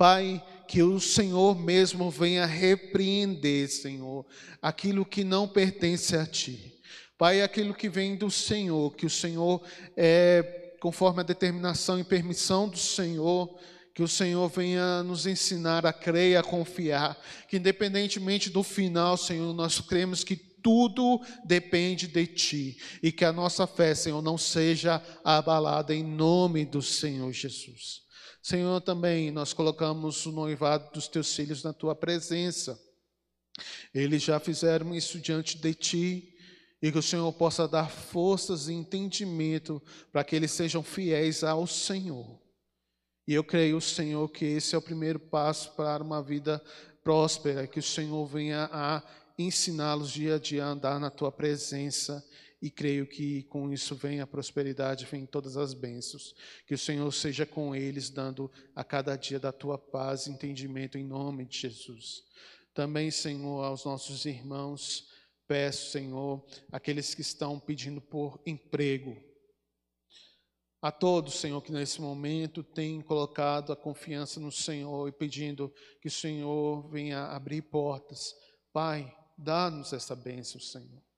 Pai, 0.00 0.42
que 0.66 0.82
o 0.82 0.98
Senhor 0.98 1.60
mesmo 1.60 2.10
venha 2.10 2.46
repreender, 2.46 3.68
Senhor, 3.68 4.24
aquilo 4.62 5.04
que 5.04 5.22
não 5.22 5.46
pertence 5.46 6.16
a 6.16 6.24
Ti. 6.24 6.72
Pai, 7.18 7.42
aquilo 7.42 7.74
que 7.74 7.86
vem 7.86 8.16
do 8.16 8.30
Senhor, 8.30 8.96
que 8.96 9.04
o 9.04 9.10
Senhor, 9.10 9.62
é, 9.94 10.72
conforme 10.80 11.20
a 11.20 11.22
determinação 11.22 11.98
e 11.98 12.02
permissão 12.02 12.66
do 12.66 12.78
Senhor, 12.78 13.54
que 13.94 14.02
o 14.02 14.08
Senhor 14.08 14.48
venha 14.48 15.02
nos 15.02 15.26
ensinar 15.26 15.84
a 15.84 15.92
crer 15.92 16.32
e 16.32 16.36
a 16.36 16.42
confiar, 16.42 17.14
que 17.46 17.58
independentemente 17.58 18.48
do 18.48 18.62
final, 18.62 19.18
Senhor, 19.18 19.52
nós 19.52 19.80
cremos 19.80 20.24
que 20.24 20.34
tudo 20.34 21.20
depende 21.44 22.06
de 22.06 22.26
Ti 22.26 22.78
e 23.02 23.12
que 23.12 23.26
a 23.26 23.34
nossa 23.34 23.66
fé, 23.66 23.94
Senhor, 23.94 24.22
não 24.22 24.38
seja 24.38 25.02
abalada 25.22 25.94
em 25.94 26.02
nome 26.02 26.64
do 26.64 26.80
Senhor 26.80 27.30
Jesus. 27.34 28.08
Senhor, 28.42 28.80
também 28.80 29.30
nós 29.30 29.52
colocamos 29.52 30.24
o 30.24 30.32
noivado 30.32 30.90
dos 30.92 31.06
teus 31.08 31.34
filhos 31.34 31.62
na 31.62 31.72
tua 31.72 31.94
presença. 31.94 32.80
Eles 33.94 34.22
já 34.22 34.40
fizeram 34.40 34.94
isso 34.94 35.18
diante 35.18 35.58
de 35.58 35.74
ti, 35.74 36.36
e 36.82 36.90
que 36.90 36.98
o 36.98 37.02
Senhor 37.02 37.30
possa 37.32 37.68
dar 37.68 37.90
forças 37.90 38.68
e 38.68 38.72
entendimento 38.72 39.82
para 40.10 40.24
que 40.24 40.34
eles 40.34 40.50
sejam 40.50 40.82
fiéis 40.82 41.44
ao 41.44 41.66
Senhor. 41.66 42.40
E 43.28 43.34
eu 43.34 43.44
creio, 43.44 43.80
Senhor, 43.80 44.26
que 44.28 44.44
esse 44.44 44.74
é 44.74 44.78
o 44.78 44.82
primeiro 44.82 45.18
passo 45.18 45.72
para 45.72 46.02
uma 46.02 46.22
vida 46.22 46.62
próspera, 47.04 47.66
que 47.66 47.78
o 47.78 47.82
Senhor 47.82 48.24
venha 48.26 48.68
a 48.72 49.02
ensiná-los 49.38 50.10
dia 50.10 50.36
a 50.36 50.38
dia 50.38 50.64
a 50.64 50.68
andar 50.68 50.98
na 50.98 51.10
tua 51.10 51.30
presença 51.30 52.24
e 52.62 52.70
creio 52.70 53.06
que 53.06 53.44
com 53.44 53.72
isso 53.72 53.94
vem 53.94 54.20
a 54.20 54.26
prosperidade, 54.26 55.06
vem 55.06 55.24
todas 55.24 55.56
as 55.56 55.72
bênçãos. 55.72 56.34
Que 56.66 56.74
o 56.74 56.78
Senhor 56.78 57.10
seja 57.12 57.46
com 57.46 57.74
eles, 57.74 58.10
dando 58.10 58.50
a 58.74 58.84
cada 58.84 59.16
dia 59.16 59.40
da 59.40 59.50
tua 59.50 59.78
paz 59.78 60.26
e 60.26 60.30
entendimento 60.30 60.98
em 60.98 61.04
nome 61.04 61.46
de 61.46 61.58
Jesus. 61.58 62.22
Também, 62.74 63.10
Senhor, 63.10 63.64
aos 63.64 63.84
nossos 63.84 64.26
irmãos, 64.26 65.08
peço, 65.48 65.90
Senhor, 65.90 66.44
aqueles 66.70 67.14
que 67.14 67.22
estão 67.22 67.58
pedindo 67.58 68.00
por 68.00 68.40
emprego. 68.44 69.16
A 70.82 70.92
todos, 70.92 71.34
Senhor, 71.34 71.60
que 71.62 71.72
nesse 71.72 72.00
momento 72.00 72.62
têm 72.62 73.02
colocado 73.02 73.72
a 73.72 73.76
confiança 73.76 74.38
no 74.38 74.52
Senhor 74.52 75.08
e 75.08 75.12
pedindo 75.12 75.72
que 76.00 76.08
o 76.08 76.10
Senhor 76.10 76.88
venha 76.88 77.24
abrir 77.24 77.62
portas. 77.62 78.34
Pai, 78.72 79.14
dá-nos 79.36 79.92
essa 79.92 80.14
bênção, 80.14 80.60
Senhor. 80.60 81.09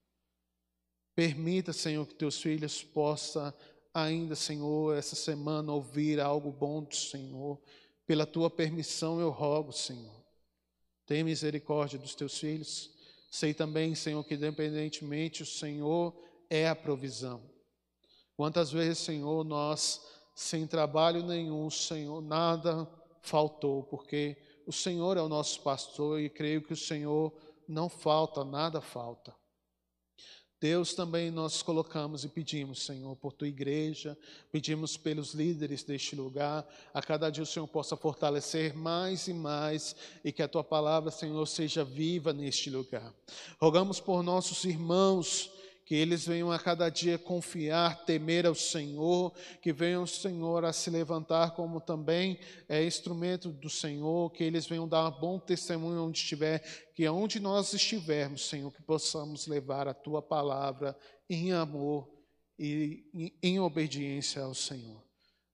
Permita, 1.14 1.72
Senhor, 1.72 2.06
que 2.06 2.14
teus 2.14 2.40
filhos 2.40 2.82
possam 2.82 3.52
ainda, 3.92 4.34
Senhor, 4.34 4.96
essa 4.96 5.14
semana 5.14 5.72
ouvir 5.72 6.20
algo 6.20 6.50
bom 6.50 6.82
do 6.82 6.94
Senhor. 6.94 7.60
Pela 8.06 8.26
tua 8.26 8.50
permissão 8.50 9.20
eu 9.20 9.30
rogo, 9.30 9.72
Senhor. 9.72 10.22
Tenha 11.06 11.24
misericórdia 11.24 11.98
dos 11.98 12.14
teus 12.14 12.38
filhos. 12.38 12.90
Sei 13.30 13.52
também, 13.52 13.94
Senhor, 13.94 14.22
que 14.24 14.34
independentemente 14.34 15.42
o 15.42 15.46
Senhor 15.46 16.14
é 16.48 16.68
a 16.68 16.76
provisão. 16.76 17.42
Quantas 18.36 18.72
vezes, 18.72 18.98
Senhor, 18.98 19.44
nós, 19.44 20.00
sem 20.34 20.66
trabalho 20.66 21.22
nenhum, 21.22 21.68
Senhor, 21.70 22.22
nada 22.22 22.88
faltou, 23.20 23.84
porque 23.84 24.36
o 24.66 24.72
Senhor 24.72 25.16
é 25.16 25.22
o 25.22 25.28
nosso 25.28 25.60
pastor 25.60 26.20
e 26.20 26.30
creio 26.30 26.62
que 26.62 26.72
o 26.72 26.76
Senhor 26.76 27.32
não 27.68 27.88
falta, 27.88 28.44
nada 28.44 28.80
falta. 28.80 29.34
Deus 30.62 30.94
também 30.94 31.28
nós 31.28 31.60
colocamos 31.60 32.22
e 32.22 32.28
pedimos, 32.28 32.86
Senhor, 32.86 33.16
por 33.16 33.32
tua 33.32 33.48
igreja, 33.48 34.16
pedimos 34.52 34.96
pelos 34.96 35.34
líderes 35.34 35.82
deste 35.82 36.14
lugar, 36.14 36.64
a 36.94 37.02
cada 37.02 37.30
dia 37.30 37.42
o 37.42 37.46
Senhor 37.46 37.66
possa 37.66 37.96
fortalecer 37.96 38.72
mais 38.72 39.26
e 39.26 39.34
mais 39.34 39.96
e 40.24 40.30
que 40.30 40.40
a 40.40 40.46
tua 40.46 40.62
palavra, 40.62 41.10
Senhor, 41.10 41.44
seja 41.46 41.82
viva 41.82 42.32
neste 42.32 42.70
lugar. 42.70 43.12
Rogamos 43.60 43.98
por 43.98 44.22
nossos 44.22 44.62
irmãos 44.64 45.50
que 45.84 45.94
eles 45.94 46.26
venham 46.26 46.50
a 46.52 46.58
cada 46.58 46.88
dia 46.88 47.18
confiar, 47.18 48.04
temer 48.04 48.46
ao 48.46 48.54
Senhor, 48.54 49.32
que 49.60 49.72
venham, 49.72 50.06
Senhor, 50.06 50.64
a 50.64 50.72
se 50.72 50.90
levantar 50.90 51.54
como 51.54 51.80
também 51.80 52.38
é 52.68 52.84
instrumento 52.84 53.50
do 53.50 53.68
Senhor, 53.68 54.30
que 54.30 54.44
eles 54.44 54.66
venham 54.66 54.86
dar 54.86 55.08
um 55.08 55.20
bom 55.20 55.38
testemunho 55.38 56.04
onde 56.04 56.18
estiver, 56.18 56.60
que 56.94 57.08
onde 57.08 57.40
nós 57.40 57.72
estivermos, 57.72 58.48
Senhor, 58.48 58.72
que 58.72 58.82
possamos 58.82 59.46
levar 59.46 59.88
a 59.88 59.94
tua 59.94 60.22
palavra 60.22 60.96
em 61.28 61.52
amor 61.52 62.08
e 62.58 63.34
em 63.42 63.58
obediência 63.58 64.42
ao 64.42 64.54
Senhor. 64.54 65.02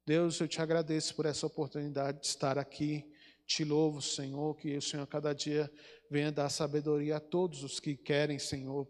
Deus, 0.07 0.41
eu 0.41 0.49
te 0.49 0.61
agradeço 0.61 1.15
por 1.15 1.27
essa 1.27 1.47
oportunidade 1.47 2.21
de 2.21 2.27
estar 2.27 2.59
aqui. 2.59 3.05
Te 3.47 3.65
louvo, 3.65 4.01
Senhor, 4.01 4.55
que 4.57 4.77
o 4.77 4.83
Senhor 4.83 5.07
cada 5.07 5.35
dia 5.35 5.71
venha 6.11 6.33
dar 6.33 6.49
sabedoria 6.49 7.17
a 7.17 7.21
todos 7.21 7.63
os 7.63 7.79
que 7.79 7.97
querem, 7.97 8.39
Senhor, 8.39 8.87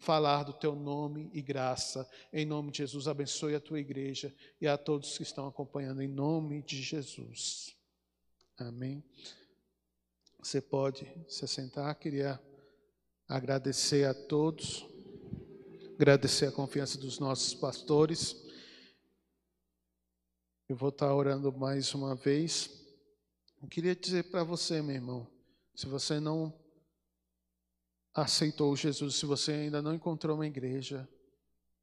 falar 0.00 0.44
do 0.44 0.52
teu 0.52 0.74
nome 0.74 1.30
e 1.32 1.42
graça. 1.42 2.08
Em 2.32 2.44
nome 2.44 2.72
de 2.72 2.78
Jesus, 2.78 3.06
abençoe 3.06 3.54
a 3.54 3.60
tua 3.60 3.78
igreja 3.78 4.34
e 4.60 4.66
a 4.66 4.76
todos 4.76 5.16
que 5.16 5.22
estão 5.22 5.46
acompanhando, 5.46 6.02
em 6.02 6.08
nome 6.08 6.62
de 6.62 6.82
Jesus. 6.82 7.76
Amém. 8.58 9.04
Você 10.42 10.60
pode 10.60 11.06
se 11.28 11.46
sentar, 11.46 11.94
queria 11.96 12.40
agradecer 13.28 14.06
a 14.06 14.14
todos, 14.14 14.86
agradecer 15.94 16.46
a 16.46 16.52
confiança 16.52 16.98
dos 16.98 17.18
nossos 17.18 17.54
pastores. 17.54 18.42
Eu 20.66 20.76
vou 20.76 20.88
estar 20.88 21.14
orando 21.14 21.52
mais 21.52 21.94
uma 21.94 22.14
vez. 22.14 22.70
Eu 23.62 23.68
queria 23.68 23.94
dizer 23.94 24.30
para 24.30 24.42
você, 24.42 24.80
meu 24.80 24.94
irmão, 24.94 25.30
se 25.74 25.84
você 25.86 26.18
não 26.18 26.58
aceitou 28.14 28.74
Jesus, 28.76 29.16
se 29.16 29.26
você 29.26 29.52
ainda 29.52 29.80
não 29.80 29.94
encontrou 29.94 30.36
uma 30.36 30.46
igreja, 30.46 31.08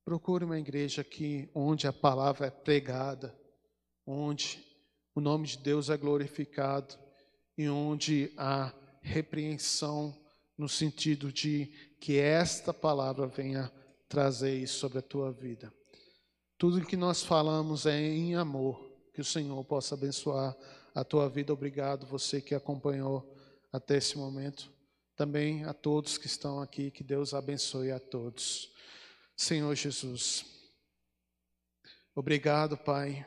procure 0.04 0.46
uma 0.46 0.60
igreja 0.60 1.04
que 1.04 1.50
onde 1.54 1.88
a 1.88 1.94
palavra 1.94 2.48
é 2.48 2.52
pregada, 2.52 3.38
onde 4.06 4.64
o 5.16 5.22
nome 5.22 5.48
de 5.48 5.58
Deus 5.58 5.90
é 5.90 5.98
glorificado 5.98 6.96
e 7.58 7.68
onde 7.68 8.32
há 8.38 8.74
repreensão 9.02 10.16
no 10.58 10.70
sentido 10.70 11.32
de 11.32 11.72
que 12.00 12.18
esta 12.18 12.74
palavra 12.74 13.28
venha 13.28 13.72
trazer 14.08 14.56
isso 14.56 14.80
sobre 14.80 15.00
a 15.00 15.02
tua 15.02 15.32
vida. 15.32 15.74
Tudo 16.58 16.86
que 16.86 16.98
nós 16.98 17.24
falamos 17.24 17.86
é 17.86 18.00
em 18.00 18.36
amor, 18.36 18.80
que 19.14 19.22
o 19.22 19.26
Senhor 19.26 19.64
possa 19.66 19.96
abençoar 19.96 20.56
a 20.94 21.04
tua 21.04 21.30
vida. 21.30 21.54
Obrigado 21.54 22.08
você 22.08 22.42
que 22.42 22.56
acompanhou 22.56 23.36
até 23.72 23.98
esse 23.98 24.18
momento. 24.18 24.77
Também 25.18 25.66
a 25.66 25.74
todos 25.74 26.16
que 26.20 26.28
estão 26.28 26.62
aqui, 26.62 26.92
que 26.92 27.04
Deus 27.04 27.34
abençoe 27.34 27.92
a 27.92 28.00
todos. 28.00 28.72
Senhor 29.36 29.74
Jesus, 29.74 30.46
obrigado, 32.14 32.78
Pai. 32.78 33.26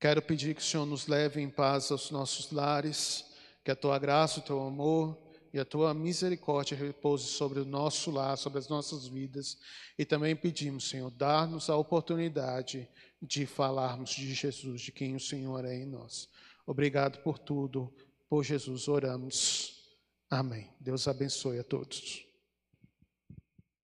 Quero 0.00 0.22
pedir 0.22 0.54
que 0.54 0.62
o 0.62 0.64
Senhor 0.64 0.86
nos 0.86 1.06
leve 1.06 1.38
em 1.38 1.50
paz 1.50 1.90
aos 1.92 2.10
nossos 2.10 2.50
lares, 2.50 3.26
que 3.62 3.70
a 3.70 3.76
tua 3.76 3.98
graça, 3.98 4.40
o 4.40 4.42
teu 4.42 4.58
amor 4.62 5.18
e 5.52 5.58
a 5.58 5.66
tua 5.66 5.92
misericórdia 5.92 6.74
repouse 6.74 7.26
sobre 7.26 7.60
o 7.60 7.66
nosso 7.66 8.10
lar, 8.10 8.38
sobre 8.38 8.58
as 8.58 8.68
nossas 8.68 9.06
vidas. 9.06 9.58
E 9.98 10.04
também 10.06 10.34
pedimos, 10.34 10.88
Senhor, 10.88 11.10
dar-nos 11.10 11.68
a 11.68 11.76
oportunidade 11.76 12.88
de 13.20 13.44
falarmos 13.44 14.10
de 14.10 14.32
Jesus, 14.32 14.80
de 14.80 14.92
quem 14.92 15.14
o 15.14 15.20
Senhor 15.20 15.62
é 15.66 15.74
em 15.74 15.84
nós. 15.84 16.26
Obrigado 16.66 17.22
por 17.22 17.38
tudo. 17.38 17.94
Por 18.30 18.42
Jesus 18.42 18.88
oramos. 18.88 19.75
Amém. 20.30 20.68
Deus 20.80 21.06
abençoe 21.06 21.58
a 21.58 21.64
todos. 21.64 22.25